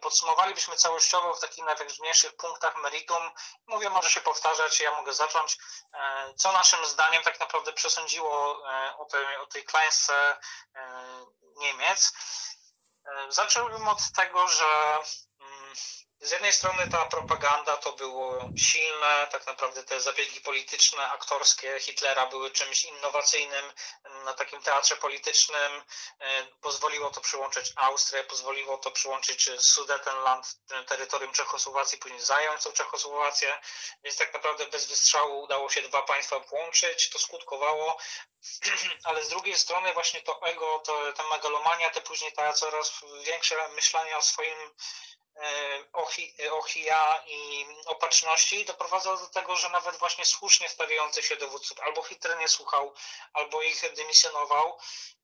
[0.00, 3.30] podsumowalibyśmy całościowo w takich najważniejszych punktach meritum.
[3.66, 5.58] Mówię, może się powtarzać, ja mogę zacząć.
[5.94, 10.38] E, co naszym zdaniem tak naprawdę przesądziło e, o tej, o tej klęsce
[10.74, 12.12] e, Niemiec?
[13.28, 14.64] Zacząłbym od tego, że
[16.22, 22.26] z jednej strony ta propaganda to było silne, tak naprawdę te zabiegi polityczne, aktorskie Hitlera
[22.26, 23.72] były czymś innowacyjnym
[24.24, 25.82] na takim teatrze politycznym.
[26.20, 30.56] E, pozwoliło to przyłączyć Austrię, pozwoliło to przyłączyć Sudetenland,
[30.86, 33.58] terytorium Czechosłowacji, później zająć tą Czechosłowację,
[34.04, 37.98] więc tak naprawdę bez wystrzału udało się dwa państwa połączyć, to skutkowało,
[39.04, 43.68] ale z drugiej strony właśnie to ego, to, ta megalomania, te później ta coraz większe
[43.68, 44.74] myślenie o swoim
[45.42, 52.02] E, ochija i opatrzności doprowadzało do tego, że nawet właśnie słusznie stawiający się dowódców albo
[52.02, 52.94] Hitler nie słuchał,
[53.32, 54.78] albo ich dymisjonował,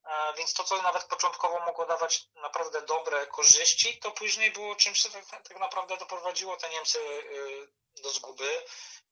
[0.05, 5.03] e, więc to, co nawet początkowo mogło dawać naprawdę dobre korzyści, to później było czymś,
[5.03, 8.65] co tak, tak naprawdę doprowadziło te Niemcy e, do zguby.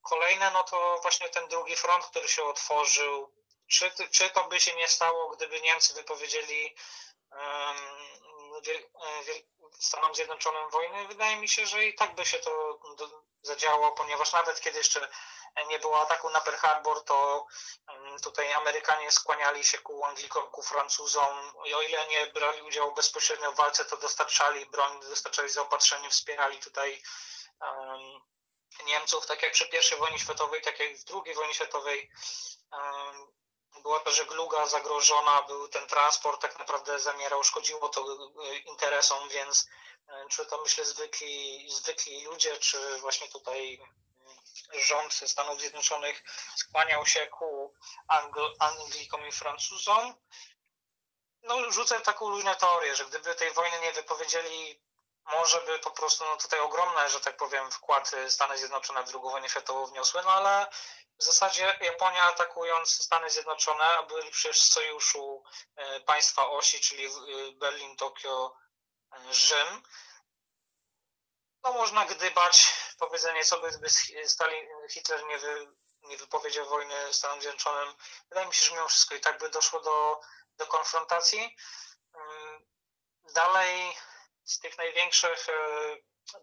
[0.03, 3.37] Kolejne, no to właśnie ten drugi front, który się otworzył.
[3.71, 6.77] Czy, czy to by się nie stało, gdyby Niemcy wypowiedzieli
[9.81, 12.79] Stanom Zjednoczonym wojny, wydaje mi się, że i tak by się to
[13.43, 15.09] zadziało, ponieważ nawet kiedy jeszcze
[15.69, 17.47] nie było ataku na Pearl Harbor, to
[18.23, 23.53] tutaj Amerykanie skłaniali się ku Anglikom, ku Francuzom i o ile nie brali udziału bezpośrednio
[23.53, 27.03] w walce, to dostarczali broń, dostarczali zaopatrzenie, wspierali tutaj
[27.61, 28.21] um,
[28.85, 32.11] Niemców, tak jak przy I wojnie światowej, tak jak w II wojnie światowej.
[32.73, 33.33] Um,
[33.83, 38.01] była to żegluga zagrożona, był ten transport tak naprawdę zamierał, szkodziło to
[38.45, 39.69] e, interesom, więc
[40.09, 43.81] e, czy to myślę zwykli, zwykli ludzie, czy właśnie tutaj
[44.73, 46.23] rząd Stanów Zjednoczonych
[46.57, 47.75] skłaniał się ku
[48.09, 50.15] Angl Anglikom i Francuzom.
[51.43, 54.86] No, rzucę taką luźną teorię, że gdyby tej wojny nie wypowiedzieli,
[55.27, 59.23] może by po prostu no, tutaj ogromne, że tak powiem, wkład Stany Zjednoczone w II
[59.23, 60.67] wojnę światową wniosły, no ale
[61.19, 65.45] w zasadzie Japonia atakując Stany Zjednoczone, a byli przecież w sojuszu
[65.77, 67.09] e, państwa osi, czyli
[67.55, 68.57] Berlin, Tokio,
[69.13, 69.83] e, Rzym,
[71.65, 73.71] no można gdybać, powiedzenie co by
[74.27, 75.73] Stalin, Hitler nie, wy,
[76.03, 77.95] nie wypowiedział wojny Stanom Zjednoczonym.
[78.29, 80.21] Wydaje mi się, że mimo wszystko i tak by doszło do,
[80.57, 81.57] do konfrontacji.
[82.15, 82.67] Mm,
[83.35, 83.97] dalej
[84.47, 85.53] z tych największych e,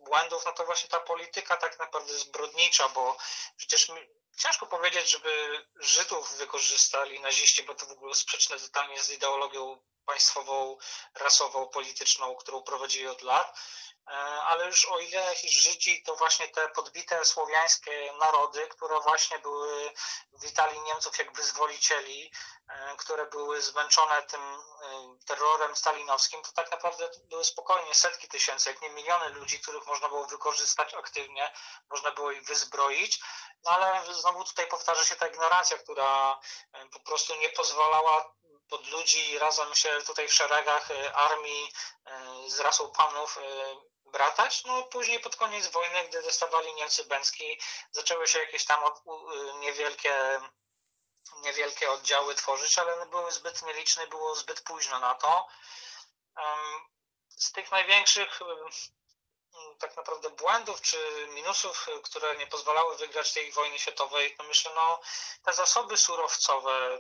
[0.06, 3.18] błędów, no to właśnie ta polityka tak naprawdę zbrodnicza, bo
[3.58, 3.91] przecież
[4.38, 10.78] ciężko powiedzieć, żeby Żydów wykorzystali naziści, bo to w ogóle sprzeczne totalnie z ideologią państwową,
[11.16, 13.60] rasową, polityczną, którą prowadzili od lat.
[14.08, 19.93] E, ale już o ile Żydzi to właśnie te podbite słowiańskie narody, które właśnie były,
[20.34, 22.32] witali Niemców jak wyzwolicieli,
[22.68, 24.58] e, które były zmęczone tym e,
[25.26, 30.08] terrorem stalinowskim, to tak naprawdę były spokojnie setki tysięcy, jak nie miliony ludzi, których można
[30.08, 31.54] było wykorzystać aktywnie,
[31.89, 33.20] można było ich wyzbroić,
[33.64, 36.39] no ale znowu tutaj powtarza się ta ignorancja, która
[36.93, 38.34] po prostu nie pozwalała
[38.70, 41.72] pod ludzi razem się tutaj w szeregach armii
[42.47, 43.39] z rasą panów
[44.14, 44.64] bratać.
[44.64, 47.59] No później pod koniec wojny, gdy dostawali Niemcy Bęcki,
[47.91, 48.80] zaczęły się jakieś tam
[49.59, 50.39] niewielkie
[51.41, 55.47] niewielkie oddziały tworzyć, ale były zbyt nieliczne, było zbyt późno na to.
[57.30, 58.39] Z tych największych
[59.80, 64.99] tak naprawdę błędów czy minusów, które nie pozwalały wygrać tej wojny światowej, to myślę, no
[65.43, 66.99] te zasoby surowcowe,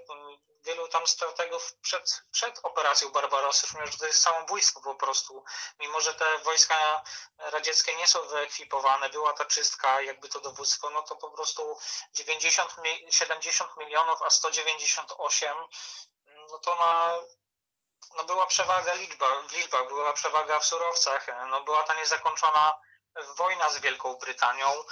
[0.63, 5.43] wielu tam strategów przed, przed operacją Barbarossa mówią, że to jest samobójstwo po prostu.
[5.79, 7.03] Mimo, że te wojska
[7.37, 11.77] radzieckie nie są wyekwipowane, była ta czystka, jakby to dowództwo, no to po prostu
[12.13, 12.75] 90,
[13.09, 15.57] 70 milionów, a 198,
[16.49, 17.17] no to na
[18.17, 22.73] no była przewaga liczba, w liczbach, była przewaga w surowcach, no była ta niezakończona
[23.37, 24.83] wojna z Wielką Brytanią.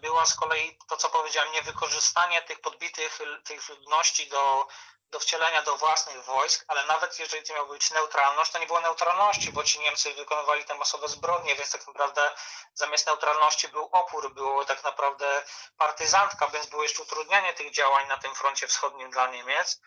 [0.00, 4.66] Była z kolei to, co powiedziałem, niewykorzystanie tych podbitych tych ludności do
[5.12, 8.80] do wcielenia do własnych wojsk, ale nawet jeżeli to miała być neutralność, to nie było
[8.80, 12.30] neutralności, bo ci Niemcy wykonywali te masowe zbrodnie, więc tak naprawdę
[12.74, 15.44] zamiast neutralności był opór, było tak naprawdę
[15.76, 19.80] partyzantka, więc było jeszcze utrudnianie tych działań na tym froncie wschodnim dla Niemiec.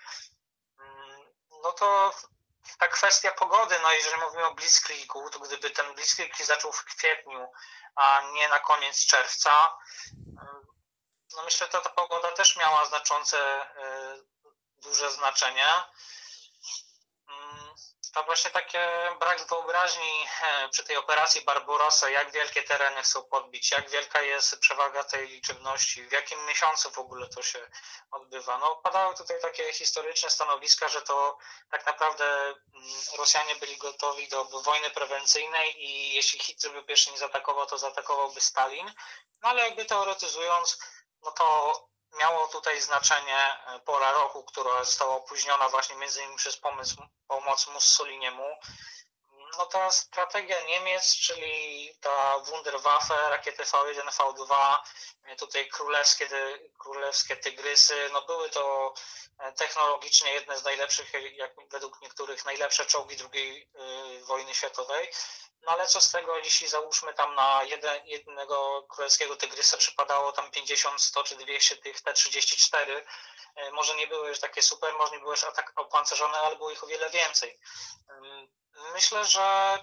[0.79, 2.13] Mm, no to
[2.79, 7.51] ta kwestia pogody, no jeżeli mówimy o Blitzkriegu, to gdyby ten Blitzkrieg zaczął w kwietniu,
[7.95, 9.77] a nie na koniec czerwca,
[11.35, 14.25] no myślę, że ta pogoda też miała znaczące y,
[14.81, 15.65] duże znaczenie.
[18.13, 23.71] To właśnie takie brak wyobraźni e, przy tej operacji Barbarossa, jak wielkie tereny chcą podbić,
[23.71, 27.67] jak wielka jest przewaga tej liczebności, w jakim miesiącu w ogóle to się
[28.11, 28.57] odbywa.
[28.57, 31.37] No, padały tutaj takie historyczne stanowiska, że to
[31.71, 32.55] tak naprawdę mm,
[33.17, 38.41] Rosjanie byli gotowi do wojny prewencyjnej i jeśli Hitler by pierwszy nie zaatakował, to zaatakowałby
[38.41, 38.93] Stalin.
[39.43, 40.77] No ale jakby teoretyzując,
[41.21, 41.89] no to
[42.19, 43.37] miało tutaj znaczenie
[43.67, 46.95] e, pora roku, która została opóźniona właśnie między innymi przez pomysł,
[47.27, 48.43] pomoc Mussoliniemu.
[49.57, 54.77] No ta strategia Niemiec, czyli ta Wunderwaffe, rakiety V1, V2,
[55.23, 56.27] e, tutaj królewskie,
[56.79, 58.93] królewskie tygrysy, no były to
[59.39, 63.69] e, technologicznie jedne z najlepszych, jak według niektórych najlepsze czołgi II
[64.25, 65.11] wojny światowej.
[65.65, 70.51] No ale co z tego, jeśli załóżmy tam na jeden, jednego królewskiego tygrysa przypadało tam
[70.51, 73.05] 50, 100 czy 200 tych T-34, e,
[73.73, 76.83] może nie były już takie super, może nie były już atak opancerzone, ale było ich
[76.83, 77.59] o wiele więcej.
[78.93, 79.77] Myślę, że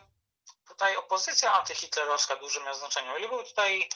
[0.69, 3.13] tutaj opozycja antyhitlerowska duże miała znaczenie.
[3.13, 3.89] O ile był tutaj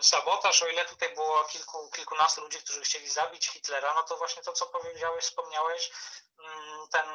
[0.00, 4.42] sabotaż, o ile tutaj było kilku, kilkunastu ludzi, którzy chcieli zabić Hitlera, no to właśnie
[4.42, 5.90] to, co powiedziałeś, wspomniałeś,
[6.92, 7.06] ten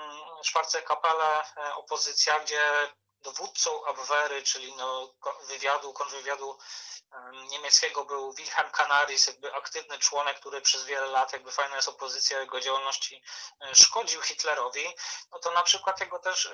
[0.44, 5.14] Schwarze Kapelle, e, opozycja, gdzie dowódcą Abwehry, czyli no,
[5.44, 6.58] wywiadu, kontrwywiadu
[7.50, 12.40] niemieckiego był Wilhelm Canaris, jakby aktywny członek, który przez wiele lat, jakby fajna jest opozycja
[12.40, 13.24] jego działalności,
[13.62, 14.96] e, szkodził Hitlerowi,
[15.32, 16.52] no to na przykład jego też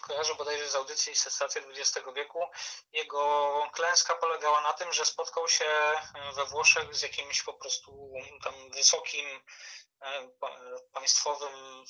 [0.00, 2.50] kojarzę bodajże z audycji Sensacji XX wieku.
[2.92, 5.94] Jego klęska polegała na tym, że spotkał się
[6.34, 8.12] we Włoszech z jakimś po prostu
[8.44, 9.40] tam wysokim
[10.92, 11.84] państwowym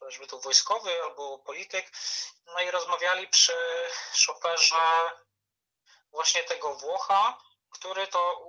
[0.00, 1.90] chociażby to wojskowy albo polityk,
[2.46, 3.54] no i rozmawiali przy
[4.12, 5.10] szoferze
[6.14, 7.38] właśnie tego Włocha,
[7.70, 8.40] który to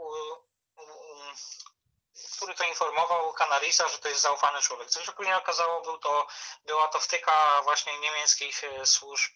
[2.38, 4.90] który to informował Canarisa, że to jest zaufany człowiek.
[4.90, 6.28] Co się później okazało, był to,
[6.66, 9.32] była to wtyka właśnie niemieckich e, służb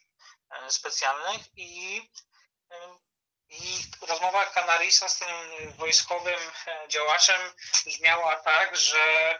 [0.49, 2.09] e, specjalnych i,
[2.71, 2.75] e,
[3.49, 5.27] i rozmowa Canarisa z tym
[5.77, 6.39] wojskowym
[6.87, 7.53] działaczem
[7.85, 9.39] brzmiała tak, że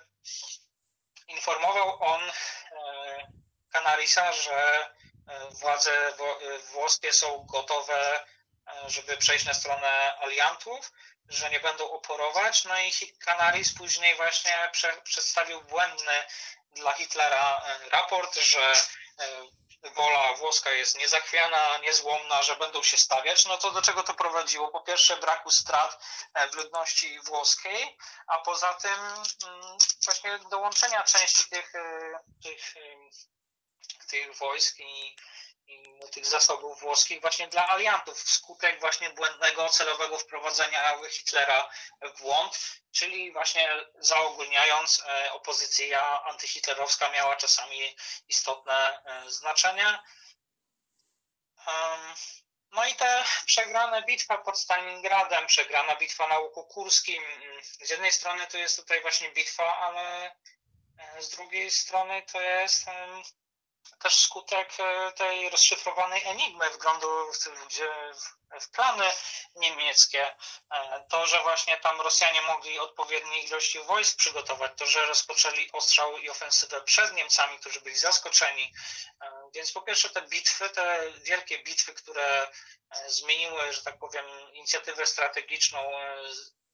[1.28, 2.22] informował on
[3.72, 4.90] Canarisa, że
[5.52, 6.14] władze
[6.72, 8.26] włoskie są gotowe,
[8.88, 10.92] żeby przejść na stronę aliantów,
[11.30, 12.66] że nie będą oporować.
[12.66, 12.92] No i
[13.26, 16.26] Canaris później właśnie prze, przedstawił błędny
[16.72, 18.74] dla Hitlera e, raport, że
[19.20, 24.14] e, wola włoska jest niezachwiana, niezłomna, że będą się stawiać, no to do czego to
[24.14, 24.72] prowadziło?
[24.72, 26.00] Po pierwsze braku strat
[26.34, 27.98] e, w ludności włoskiej,
[28.28, 29.00] a poza tym
[29.46, 31.74] mm, właśnie dołączenia części tych,
[32.44, 32.74] tych,
[34.10, 35.16] tych wojsk i
[36.12, 41.70] tych zasobów włoskich właśnie dla aliantów wskutek właśnie błędnego, celowego wprowadzenia Hitlera
[42.02, 42.60] w błąd,
[42.92, 47.96] czyli właśnie zaogólniając e, opozycja antyhitlerowska miała czasami
[48.28, 50.00] istotne e, znaczenie.
[52.72, 57.24] No i te przegrane bitwa pod Stalingradem, przegrana bitwa na Łuku Kurskim,
[57.82, 60.36] z jednej strony to jest tutaj właśnie bitwa, ale
[60.98, 62.86] e, z drugiej strony to jest
[64.00, 67.38] też skutek e, tej rozszyfrowanej enigmy wglądu w,
[68.62, 69.12] w plany
[69.56, 70.36] niemieckie.
[70.72, 76.18] E, to, że właśnie tam Rosjanie mogli odpowiedniej ilości wojsk przygotować, to, że rozpoczęli ostrzał
[76.18, 78.74] i ofensywę przed Niemcami, którzy byli zaskoczeni.
[79.22, 82.52] E, więc po pierwsze te bitwy, te wielkie bitwy, które
[83.08, 85.92] zmieniły, że tak powiem, inicjatywę strategiczną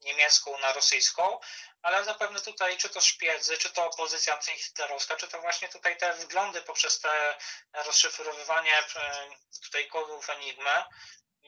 [0.01, 1.39] niemiecką na rosyjską,
[1.81, 6.13] ale zapewne tutaj, czy to szpiedzy, czy to opozycja antyhitlerowska, czy to właśnie tutaj te
[6.13, 7.37] wglądy poprzez te
[7.73, 9.29] rozszyfrowywanie e,
[9.63, 10.83] tutaj kodów Enigmy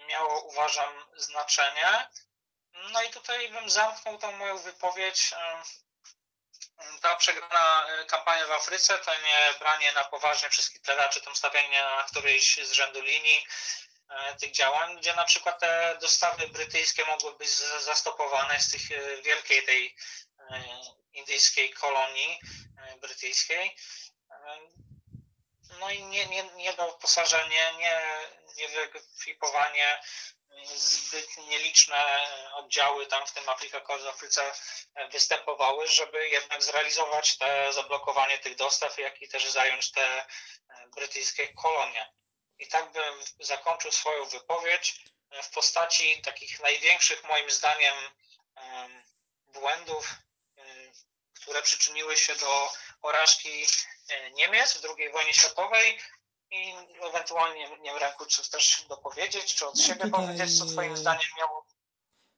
[0.08, 2.10] miało, uważam, znaczenie.
[2.74, 5.34] No i tutaj bym zamknął tą moją wypowiedź.
[5.34, 5.64] E,
[7.02, 11.84] ta przegrana kampania w Afryce, to nie branie na poważnie przez Hitlera, czy tam stawianie
[11.84, 13.46] na którejś z rzędu linii,
[13.97, 13.97] E,
[14.40, 17.50] tych działań, gdzie na przykład te dostawy brytyjskie mogły być
[17.80, 19.96] zastopowane z tych e, wielkiej tej
[20.40, 20.64] e,
[21.14, 22.40] indyjskiej kolonii
[23.02, 23.76] brytyjskiej.
[25.80, 28.02] No i nie, nie, nie doposażenie, nie,
[28.56, 30.02] nie wyekwipowanie,
[30.76, 32.18] zbyt nieliczne
[32.54, 34.52] oddziały tam w tym Afrika Afryce
[35.12, 40.26] występowały, żeby jednak zrealizować te zablokowanie tych dostaw, jak i też zająć te
[40.96, 42.17] brytyjskie kolonie.
[42.60, 47.96] I tak bym zakończył swoją wypowiedź e, w postaci takich największych moim zdaniem
[49.54, 50.16] błędów,
[50.58, 50.64] e,
[51.34, 52.70] które przyczyniły się do
[53.02, 53.50] porażki
[54.10, 56.00] e, Niemiec w II wojnie światowej.
[56.52, 60.12] I ewentualnie nie wiem Ręku, czy też dopowiedzieć, czy od siebie Tutaj...
[60.12, 61.66] powiedzieć, co twoim zdaniem miało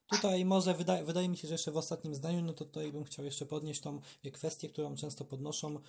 [0.10, 3.04] Tutaj może wydaje, wydaje mi się, że jeszcze w ostatnim zdaniu, no to tutaj bym
[3.06, 4.02] chciał jeszcze podnieść tą
[4.34, 5.82] kwestię, którą często podnoszą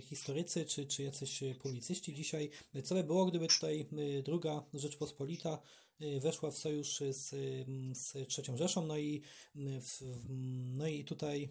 [0.00, 2.50] historycy czy, czy jacyś publicyści dzisiaj.
[2.84, 3.86] Co by było, gdyby tutaj
[4.24, 5.62] druga Rzeczpospolita
[6.00, 7.28] y, weszła w sojusz z,
[7.98, 9.22] z trzecią Rzeszą, no i,
[9.54, 10.00] w,
[10.74, 11.48] no i tutaj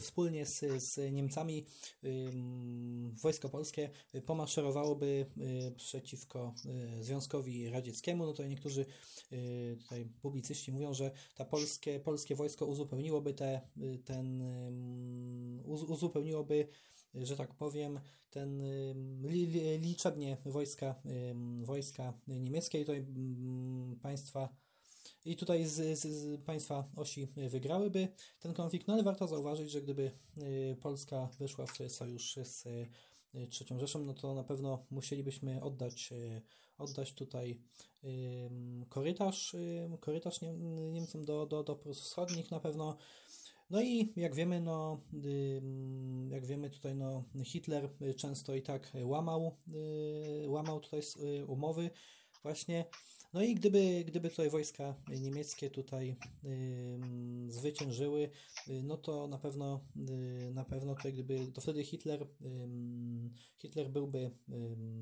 [0.00, 1.66] wspólnie z, z Niemcami
[3.22, 3.90] wojsko polskie
[4.26, 5.26] pomaszerowałoby
[5.76, 6.54] przeciwko
[7.00, 8.26] Związkowi Radzieckiemu.
[8.26, 8.86] No to niektórzy
[9.78, 13.60] tutaj publicyści mówią, że ta polskie, polskie wojsko uzupełniłoby te,
[14.04, 14.42] ten
[15.64, 16.68] uzupełniłoby
[17.22, 18.62] że tak powiem, ten
[19.78, 20.94] liczebnie wojska,
[21.62, 23.06] wojska niemieckie i tutaj
[24.02, 24.56] państwa
[25.26, 28.08] i tutaj z, z, z, państwa osi wygrałyby
[28.40, 33.46] ten konflikt, no ale warto zauważyć, że gdyby y, Polska wyszła w sojusz z y,
[33.50, 36.42] trzecią Rzeszą, no to na pewno musielibyśmy oddać, y,
[36.78, 37.60] oddać tutaj
[38.88, 39.56] korytarz,
[40.00, 40.40] korytarz
[40.92, 42.96] Niemcom do, do, do Wschodnich na pewno.
[43.70, 45.00] No i jak wiemy, no,
[46.28, 49.56] jak wiemy tutaj, no, Hitler często i tak łamał,
[50.46, 51.00] łamał tutaj
[51.46, 51.90] umowy.
[52.42, 52.84] Właśnie
[53.36, 56.98] no i gdyby, gdyby tutaj wojska niemieckie tutaj y,
[57.48, 58.30] zwyciężyły,
[58.68, 59.80] y, no to na pewno,
[60.10, 62.26] y, na pewno tutaj gdyby, to wtedy Hitler, y,
[63.58, 64.30] Hitler byłby,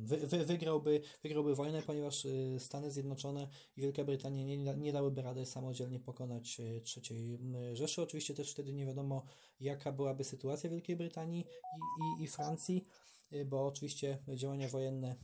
[0.02, 5.22] wy, wy, wygrałby, wygrałby wojnę, ponieważ y, Stany Zjednoczone i Wielka Brytania nie, nie dałyby
[5.22, 7.38] rady samodzielnie pokonać y, trzeciej
[7.72, 8.02] Rzeszy.
[8.02, 9.24] Oczywiście też wtedy nie wiadomo,
[9.60, 12.84] jaka byłaby sytuacja Wielkiej Brytanii i, i, i Francji.
[13.46, 15.16] Bo oczywiście działania wojenne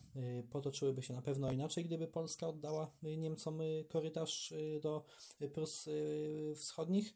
[0.51, 3.59] potoczyłyby się na pewno inaczej, gdyby Polska oddała Niemcom
[3.89, 5.05] korytarz do
[5.53, 5.89] Prus
[6.57, 7.15] Wschodnich.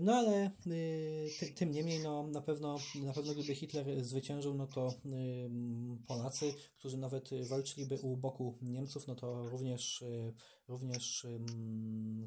[0.00, 0.50] No ale
[1.40, 4.94] ty, tym niemniej, no, na, pewno, na pewno gdyby Hitler zwyciężył, no to
[6.06, 10.04] Polacy, którzy nawet walczyliby u boku Niemców, no to również,
[10.68, 11.26] również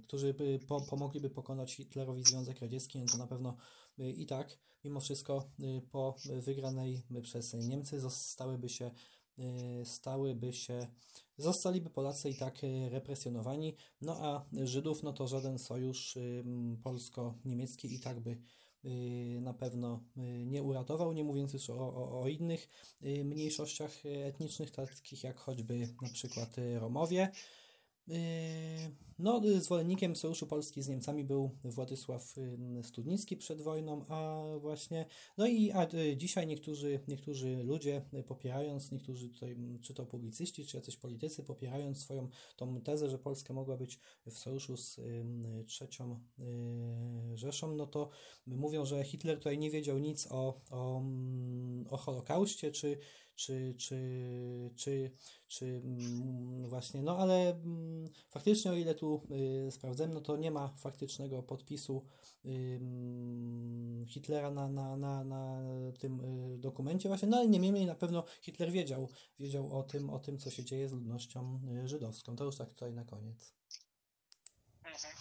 [0.03, 3.57] którzy by po, pomogliby pokonać Hitlerowi Związek Radziecki, no to na pewno
[3.97, 5.49] i tak, mimo wszystko
[5.91, 8.91] po wygranej przez Niemcy zostałyby się
[9.83, 10.87] stałyby się,
[11.37, 16.17] zostaliby Polacy i tak represjonowani, no a Żydów, no to żaden sojusz
[16.83, 18.37] polsko-niemiecki i tak by
[19.41, 20.03] na pewno
[20.45, 22.69] nie uratował, nie mówiąc już o, o, o innych
[23.23, 27.31] mniejszościach etnicznych, takich jak choćby na przykład Romowie.
[29.19, 32.35] No, zwolennikiem Sojuszu Polski z Niemcami był Władysław
[32.84, 35.05] Studnicki przed wojną, a właśnie,
[35.38, 40.77] no i a y, dzisiaj niektórzy, niektórzy ludzie popierając, niektórzy tutaj, czy to publicyści, czy
[40.77, 44.99] jacyś politycy, popierając swoją tą tezę, że Polska mogła być w sojuszu z
[45.67, 48.09] trzecią y, Rzeszą, no to
[48.47, 51.03] mówią, że Hitler tutaj nie wiedział nic o, o,
[51.89, 52.97] o Holokauście, czy,
[53.38, 53.97] czy, czy,
[54.76, 55.11] czy,
[55.47, 59.27] czy mm, właśnie, no ale mm, faktycznie o ile tu
[59.68, 62.05] y, sprawdzę, no to nie ma faktycznego podpisu
[62.45, 62.49] y,
[62.81, 65.61] mm, Hitlera na, na, na, na
[65.99, 66.19] tym
[66.55, 69.09] y, dokumencie właśnie, no ale niemniej na pewno Hitler wiedział,
[69.39, 72.35] wiedział o tym, o tym, co się dzieje z ludnością żydowską.
[72.35, 73.53] To już tak tutaj na koniec.
[74.84, 75.15] Mhm.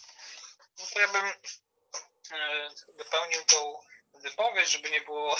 [0.78, 1.32] No to ja bym
[3.47, 3.56] tą
[4.20, 5.36] wypowiedź, żeby nie było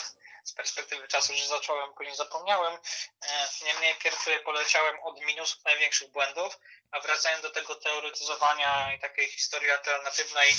[0.47, 2.79] z perspektywy czasu, że zacząłem, później zapomniałem.
[3.23, 6.59] E, niemniej pierw poleciałem od minusów największych błędów,
[6.91, 10.55] a wracając do tego teoretyzowania i takiej historii alternatywnej,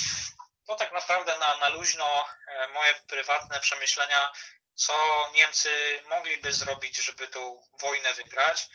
[0.66, 4.32] to tak naprawdę na, na luźno e, moje prywatne przemyślenia,
[4.74, 4.94] co
[5.34, 8.68] Niemcy mogliby zrobić, żeby tą wojnę wygrać.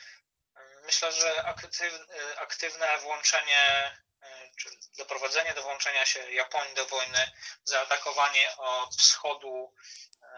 [0.86, 2.06] Myślę, że aktywne,
[2.38, 3.92] aktywne włączenie
[4.22, 7.32] e, czy doprowadzenie do włączenia się Japonii do wojny,
[7.64, 9.74] zaatakowanie od wschodu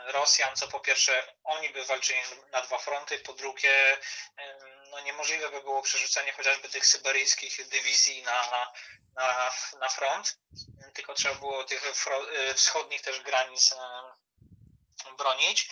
[0.05, 2.19] Rosjan, co po pierwsze oni by walczyli
[2.51, 3.97] na dwa fronty, po drugie
[4.91, 8.71] no niemożliwe by było przerzucenie chociażby tych syberyjskich dywizji na,
[9.15, 10.37] na, na front,
[10.93, 11.85] tylko trzeba było tych
[12.49, 13.75] y, wschodnich też granic
[15.17, 15.69] bronić.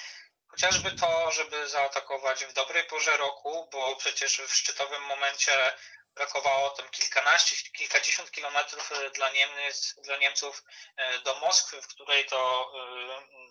[0.47, 5.73] Chociażby to, żeby zaatakować w dobrej porze roku, bo przecież w szczytowym momencie
[6.15, 10.63] brakowało tam kilkanaście, kilkadziesiąt kilometrów e, dla, Niemiec, dla Niemców
[10.97, 12.71] e, do Moskwy, w której to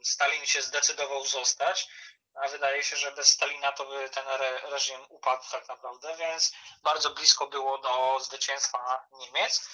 [0.01, 1.89] e, Stalin się zdecydował zostać,
[2.35, 4.27] a wydaje się, że bez Stalina to by ten
[4.71, 6.53] reżim upadł tak naprawdę, więc
[6.83, 9.69] bardzo blisko było do zwycięstwa Niemiec.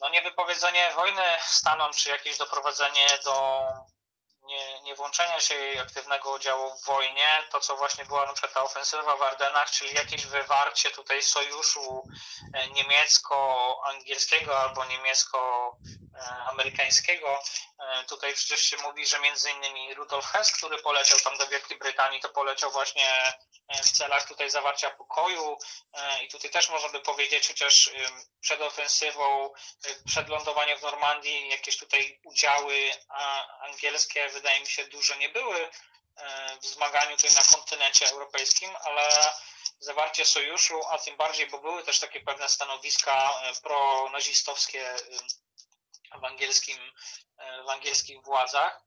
[0.00, 3.66] No niewypowiedzenie wojny Stanom, czy jakieś doprowadzenie do
[4.46, 8.54] nie, nie włączenia się jej aktywnego udziału w wojnie, to co właśnie była na przykład
[8.54, 12.08] ta ofensywa w Ardenach, czyli jakieś wywarcie tutaj sojuszu
[12.54, 17.42] e, niemiecko-angielskiego albo niemiecko-amerykańskiego.
[17.78, 21.78] E, tutaj przecież się mówi, że między innymi Rudolf Hess, który poleciał tam do Wielkiej
[21.78, 23.08] Brytanii, to poleciał właśnie
[23.68, 25.58] e, w celach tutaj zawarcia pokoju.
[26.22, 27.90] I tutaj też można by powiedzieć, chociaż
[28.40, 29.52] przed ofensywą,
[30.06, 32.90] przed lądowaniem w Normandii jakieś tutaj udziały
[33.60, 35.70] angielskie wydaje mi się, duże nie były
[36.16, 39.32] e, w zmaganiu tutaj na kontynencie europejskim, ale
[39.80, 44.98] zawarcie sojuszu, a tym bardziej, bo były też takie pewne stanowiska e, pronazistowskie e,
[46.20, 46.78] w, angielskim,
[47.66, 48.82] w angielskich władzach,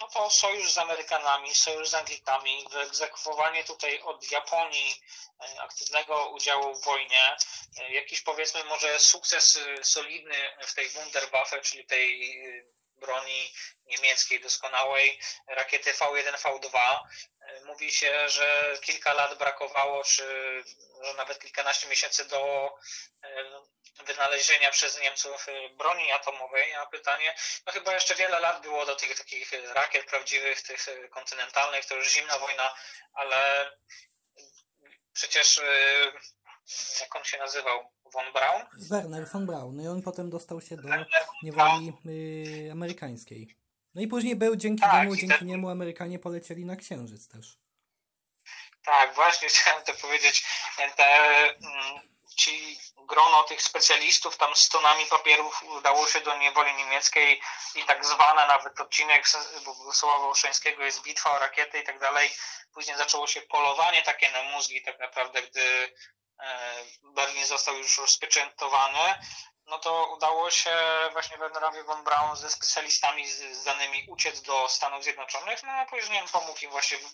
[0.00, 4.94] no to sojusz z Amerykanami, sojusz z Anglikami, wyegzekwowanie tutaj od Japonii
[5.58, 7.36] aktywnego udziału w wojnie,
[7.90, 12.38] jakiś powiedzmy może sukces solidny w tej Wunderwaffe, czyli tej
[12.96, 13.52] broni
[13.84, 17.00] niemieckiej doskonałej, rakiety V1, V2.
[17.66, 20.24] Mówi się, że kilka lat brakowało, czy
[21.02, 22.70] że nawet kilkanaście miesięcy do
[23.22, 23.28] e,
[24.06, 27.34] wynalezienia przez Niemców e, broni atomowej, a pytanie,
[27.66, 32.12] no chyba jeszcze wiele lat było do tych takich rakiet prawdziwych, tych kontynentalnych, to już
[32.12, 32.74] zimna wojna,
[33.12, 33.70] ale
[35.12, 36.12] przecież e,
[37.00, 37.80] jak on się nazywał?
[38.12, 38.62] Von Braun?
[38.90, 39.76] Werner von Braun.
[39.76, 40.88] No i on potem dostał się do
[41.42, 43.56] niewoli y, amerykańskiej.
[43.94, 45.48] No i później był dzięki tak, niemu, dzięki ten...
[45.48, 47.58] niemu Amerykanie polecieli na Księżyc też.
[48.84, 50.44] Tak, właśnie chciałem to powiedzieć.
[50.96, 51.06] Te,
[51.48, 52.00] mm,
[52.36, 57.40] ci grono tych specjalistów tam z tonami papierów udało się do niewoli niemieckiej
[57.74, 59.24] i tak zwana nawet odcinek
[59.64, 62.30] Bogusława Wołoszeńskiego jest bitwa o rakiety i tak dalej.
[62.74, 65.94] Później zaczęło się polowanie takie na mózgi tak naprawdę, gdy
[66.40, 69.14] E, Berlin został już rozpieczętowany.
[69.66, 70.76] No to udało się
[71.12, 75.86] właśnie Wernerowi von Braun ze specjalistami z, z danymi uciec do Stanów Zjednoczonych, no a
[75.86, 77.04] później pomógł im właśnie w,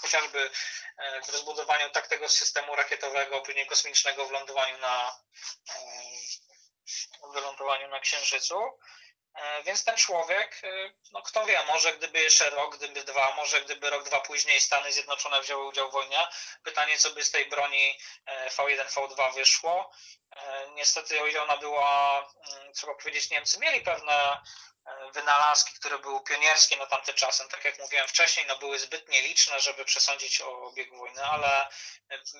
[0.00, 0.50] chociażby
[0.98, 5.16] e, w rozbudowaniu tak tego systemu rakietowego, później kosmicznego w lądowaniu na,
[7.32, 8.78] w lądowaniu na Księżycu.
[9.36, 13.60] E, więc ten człowiek, e, no kto wie, może gdyby jeszcze rok, gdyby dwa, może
[13.60, 16.28] gdyby rok, dwa później Stany Zjednoczone wzięły udział w wojnie,
[16.62, 17.98] pytanie, co by z tej broni
[18.56, 19.90] V1, V2 wyszło.
[20.74, 24.40] Niestety, o ile ona była, mm, trzeba powiedzieć, Niemcy mieli pewne
[25.12, 29.60] wynalazki, które były pionierskie na tamte czasy, tak jak mówiłem wcześniej, no były zbyt nieliczne,
[29.60, 31.68] żeby przesądzić o biegu wojny, ale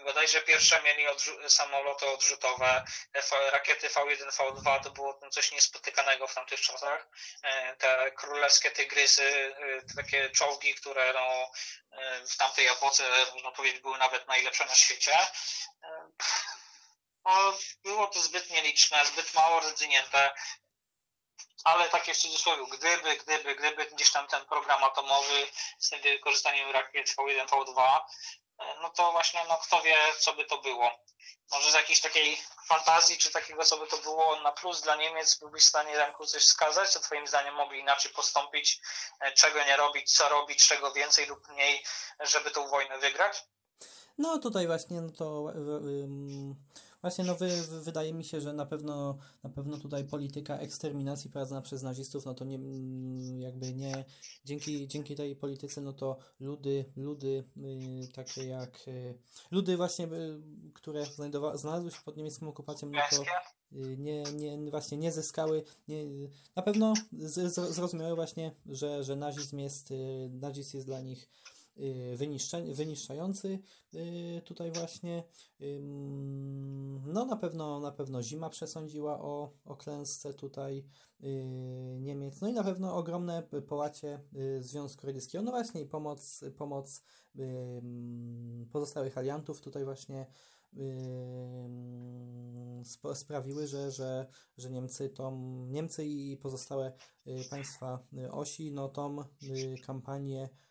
[0.05, 2.85] bodajże pierwsze mieli odrzu samoloty odrzutowe,
[3.53, 7.09] rakiety V1, V2 to było coś niespotykanego w tamtych czasach.
[7.43, 11.51] E, te królewskie tygrysy, e, takie czołgi, które no,
[11.91, 15.19] e, w tamtej epoce, można powiedzieć, były nawet najlepsze na świecie.
[17.25, 20.35] No, było to zbyt nieliczne, zbyt mało rozwinięte
[21.65, 25.47] ale takie w cudzysłowie, gdyby, gdyby, gdyby gdzieś tam ten program atomowy
[25.79, 28.01] z tym wykorzystaniem rakiet V1, V2,
[28.83, 30.91] no to właśnie, no kto wie, co by to było.
[31.53, 32.39] Może z jakiejś takiej
[32.69, 36.27] fantazji, czy takiego, co by to było na plus dla Niemiec, byłbyś w stanie Remku
[36.27, 38.81] coś wskazać, co twoim zdaniem mogli inaczej postąpić,
[39.21, 41.85] e, czego nie robić, co robić, czego więcej lub mniej,
[42.21, 43.45] żeby tą wojnę wygrać?
[44.19, 45.53] No tutaj właśnie no to
[47.07, 47.49] Właśnie, no wy,
[47.83, 52.35] wydaje mi się, że na pewno, na pewno tutaj polityka eksterminacji prowadzona przez nazistów, no
[52.35, 54.05] to nie, mm, jakby nie,
[54.45, 59.19] dzięki, dzięki tej polityce, no to ludy, ludy y, takie jak, y,
[59.51, 60.41] ludy właśnie, y,
[60.75, 63.23] które znajdowa, znalazły się pod niemiecką okupacją, no to
[63.77, 66.05] y, nie, nie, właśnie nie zyskały, nie,
[66.57, 71.29] na pewno z, z, zrozumiały właśnie, że, że nazizm jest, y, nazizm jest dla nich
[72.75, 73.59] wyniszczający
[73.95, 75.25] y, tutaj właśnie.
[77.07, 80.85] No na pewno, na pewno zima przesądziła o, o klęsce tutaj
[81.25, 81.47] y,
[82.01, 82.41] Niemiec.
[82.41, 84.21] No i na pewno ogromne połacie
[84.61, 85.45] Związku Radzieckiego.
[85.45, 87.03] No właśnie i pomoc, pomoc
[88.73, 90.27] pozostałych aliantów tutaj właśnie
[93.15, 94.27] sprawiły, że, że,
[94.59, 96.93] że Niemcy, tą, Niemcy i pozostałe
[97.51, 99.17] państwa osi no tą
[99.87, 100.66] kampanię Y,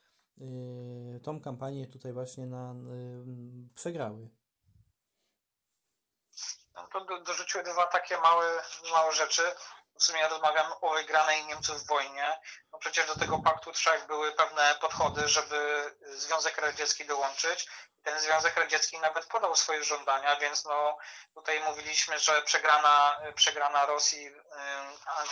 [1.23, 4.29] tą kampanię tutaj właśnie na, y, przegrały.
[6.75, 8.45] No dorzuciły dwa takie małe,
[8.91, 9.41] małe rzeczy.
[9.99, 12.39] W sumie rozmawiam o wygranej Niemców w wojnie.
[12.71, 17.67] No przecież do tego paktu trzech były pewne podchody, żeby Związek Radziecki dołączyć.
[18.03, 20.97] Ten Związek Radziecki nawet podał swoje żądania, więc no
[21.33, 24.31] tutaj mówiliśmy, że przegrana, przegrana Rosji,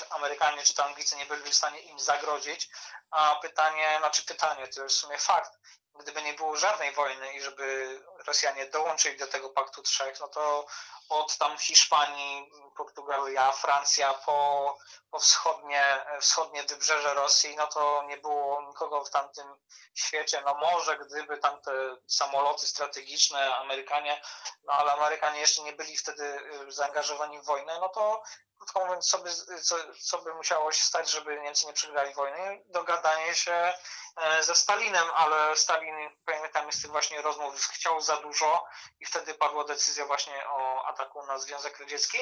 [0.09, 2.69] Amerykanie czy to Anglicy nie byli w stanie im zagrodzić,
[3.11, 5.51] a pytanie, znaczy pytanie, to jest w sumie fakt,
[5.99, 10.65] gdyby nie było żadnej wojny i żeby Rosjanie dołączyli do tego Paktu Trzech, no to
[11.09, 14.77] od tam Hiszpanii, Portugalia, Francja po,
[15.11, 19.55] po wschodnie, wschodnie wybrzeże Rosji, no to nie było nikogo w tamtym
[19.93, 20.41] świecie.
[20.45, 21.71] No może gdyby tamte
[22.07, 24.21] samoloty strategiczne, Amerykanie,
[24.63, 26.23] no ale Amerykanie jeszcze nie byli wtedy
[26.67, 28.23] y, zaangażowani w wojnę, no to
[28.63, 29.29] krótko mówiąc, co by,
[29.61, 32.63] co, co by musiało się stać, żeby Niemcy nie przegrali wojny?
[32.65, 33.73] Dogadanie się
[34.17, 35.95] e, ze Stalinem, ale Stalin,
[36.25, 38.65] pamiętam z tych właśnie rozmów, chciał za dużo
[38.99, 42.17] i wtedy padła decyzja właśnie o ataku na Związek Radziecki.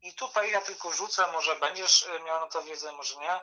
[0.00, 3.40] I tutaj ja tylko rzucę, może będziesz e, miał na to wiedzę, może nie.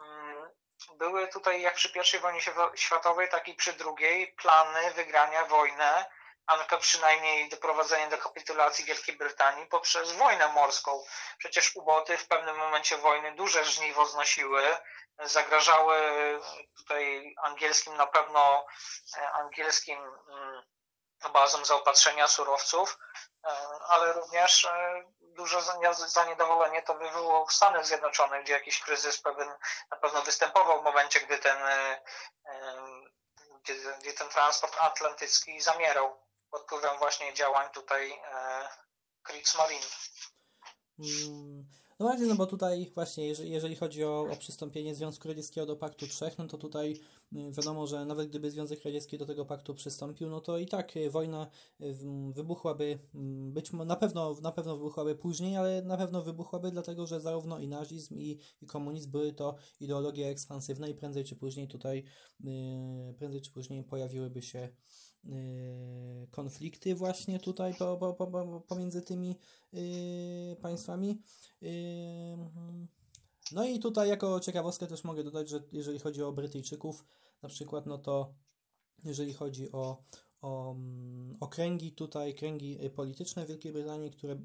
[0.00, 0.50] Mm,
[0.94, 2.40] były tutaj, jak przy pierwszej wojnie
[2.74, 6.04] światowej, tak i przy drugiej, plany wygrania wojny
[6.50, 11.04] a przynajmniej doprowadzenie do kapitulacji Wielkiej Brytanii poprzez wojnę morską.
[11.38, 14.62] Przecież uboty w pewnym momencie wojny duże żniwo znosiły,
[15.18, 15.96] zagrażały
[16.76, 18.66] tutaj angielskim na pewno
[19.16, 20.62] e, angielskim mm,
[21.32, 22.98] bazom zaopatrzenia surowców,
[23.44, 23.48] e,
[23.88, 25.62] ale również e, duże
[25.92, 29.48] zaniedolenie to wywołało w Stanach Zjednoczonych, gdzie jakiś kryzys pewien
[29.90, 31.58] na pewno występował w momencie, gdy ten,
[33.62, 38.68] gdy, gdy ten transport atlantycki zamierał pod wpływem właśnie działań tutaj e,
[39.22, 39.86] Kriegsmarine.
[40.98, 41.64] Mm,
[42.00, 45.76] no właśnie, no bo tutaj właśnie, jeżeli, jeżeli chodzi o, o przystąpienie Związku Radzieckiego do
[45.76, 47.00] Paktu Trzech, no to tutaj
[47.32, 50.96] y, wiadomo, że nawet gdyby Związek Radziecki do tego paktu przystąpił, no to i tak
[50.96, 51.46] y, wojna
[51.80, 51.96] y,
[52.34, 57.20] wybuchłaby, mm, być na pewno, na pewno wybuchłaby później, ale na pewno wybuchłaby dlatego, że
[57.20, 62.04] zarówno i nazizm i, i komunizm były to ideologie ekspansywne i prędzej czy później tutaj,
[63.18, 64.68] prędzej czy później pojawiłyby się
[66.30, 69.36] konflikty właśnie tutaj po, po, po, pomiędzy tymi
[69.74, 71.22] y, państwami.
[71.62, 71.66] Y,
[73.52, 77.04] no i tutaj jako ciekawostkę też mogę dodać, że jeżeli chodzi o Brytyjczyków
[77.42, 78.34] na przykład, no to
[79.04, 80.02] jeżeli chodzi o,
[80.42, 84.36] o, mm, o kręgi tutaj, kręgi polityczne Wielkiej Brytanii, które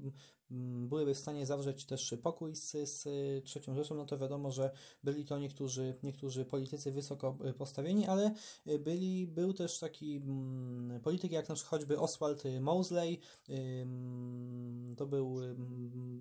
[0.87, 3.03] byłyby w stanie zawrzeć też pokój z, z
[3.45, 4.71] trzecią Rzeszą, no to wiadomo, że
[5.03, 8.33] byli to niektórzy, niektórzy politycy wysoko postawieni, ale
[8.79, 10.21] byli, był też taki
[11.03, 13.19] polityk jak na przykład choćby Oswald Mosley,
[14.97, 15.37] to był,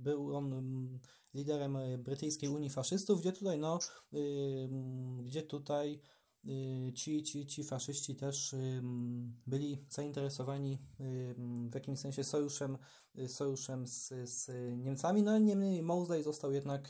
[0.01, 0.99] był on
[1.35, 3.79] liderem brytyjskiej Unii Faszystów, gdzie tutaj, no,
[5.25, 6.14] gdzie tutaj Y,
[6.95, 8.55] ci, ci, ci faszyści też
[9.47, 10.79] byli zainteresowani
[11.71, 12.79] w jakimś sensie sojuszem,
[13.19, 15.23] y, sojuszem z, z Niemcami.
[15.23, 16.83] No niemniej Mosley został jednak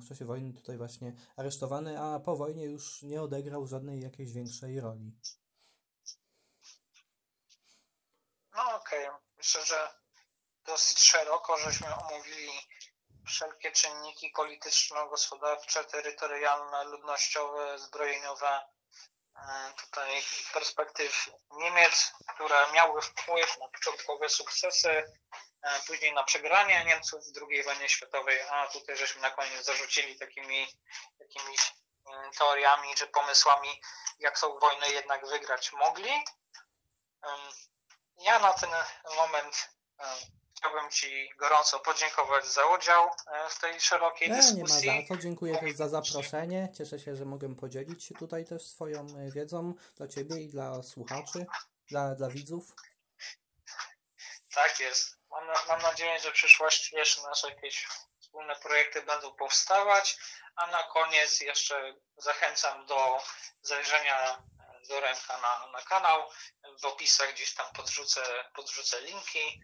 [0.00, 4.80] w czasie wojny tutaj właśnie aresztowany, a po wojnie już nie odegrał żadnej jakiejś większej
[4.80, 5.12] roli.
[8.56, 9.20] No okej, okay.
[9.38, 10.00] myślę, że
[10.66, 12.50] dosyć szeroko żeśmy omówili
[13.26, 18.60] wszelkie czynniki polityczno-gospodarcze, terytorialne, ludnościowe, zbrojeniowe
[19.36, 20.22] e, tutaj
[20.52, 25.12] perspektyw Niemiec, które miały wpływ na początkowe sukcesy,
[25.62, 30.18] e, później na przegranie Niemców w II wojnie światowej, a tutaj żeśmy na koniec zarzucili
[30.18, 30.66] takimi
[31.20, 31.72] jakimiś
[32.06, 33.82] mm, teoriami czy pomysłami,
[34.18, 36.24] jak tą wojnę jednak wygrać mogli.
[38.18, 38.70] Ja na ten
[39.16, 39.70] moment
[40.60, 44.88] Chciałbym Ci gorąco podziękować za udział e, w tej szerokiej nie, dyskusji.
[44.88, 45.16] Nie ma za to.
[45.22, 46.68] Dziękuję też za zaproszenie.
[46.78, 50.82] Cieszę się, że mogę podzielić się tutaj też swoją e, wiedzą dla Ciebie i dla
[50.82, 51.46] słuchaczy,
[51.90, 52.64] dla, dla widzów.
[54.54, 55.16] Tak jest.
[55.30, 57.86] Mam, mam nadzieję, że w przyszłości jeszcze nasze jakieś
[58.20, 60.18] wspólne projekty będą powstawać,
[60.56, 63.18] a na koniec jeszcze zachęcam do
[63.62, 66.30] zajrzenia e, do ręka na, na kanał.
[66.82, 68.22] W opisach gdzieś tam podrzucę,
[68.54, 69.60] podrzucę linki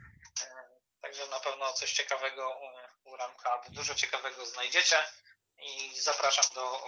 [1.07, 2.61] Także na pewno coś ciekawego
[3.05, 4.97] u Ramka, dużo ciekawego znajdziecie
[5.59, 6.81] i zapraszam do,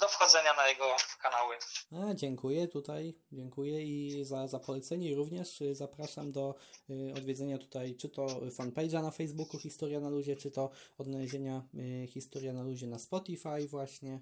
[0.00, 1.56] do wchodzenia na jego kanały.
[1.92, 6.54] A, dziękuję tutaj, dziękuję i za, za polecenie również y, zapraszam do
[6.90, 12.06] y, odwiedzenia tutaj czy to fanpage'a na Facebooku Historia na Luzie, czy to odnalezienia y,
[12.06, 14.20] Historia na Luzie na Spotify właśnie.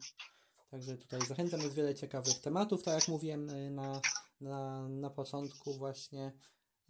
[0.70, 4.00] Także tutaj zachęcam, jest wiele ciekawych tematów, tak jak mówiłem na,
[4.40, 6.32] na, na początku właśnie.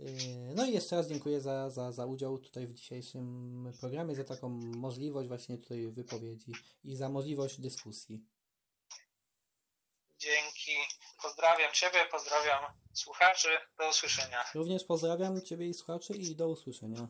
[0.00, 4.24] Yy, no i jeszcze raz dziękuję za, za, za udział tutaj w dzisiejszym programie, za
[4.24, 6.52] taką możliwość właśnie tutaj wypowiedzi
[6.84, 8.24] i za możliwość dyskusji.
[10.18, 10.72] Dzięki.
[11.22, 13.48] Pozdrawiam Ciebie, pozdrawiam słuchaczy.
[13.78, 14.44] Do usłyszenia.
[14.54, 17.08] Również pozdrawiam Ciebie i słuchaczy i do usłyszenia.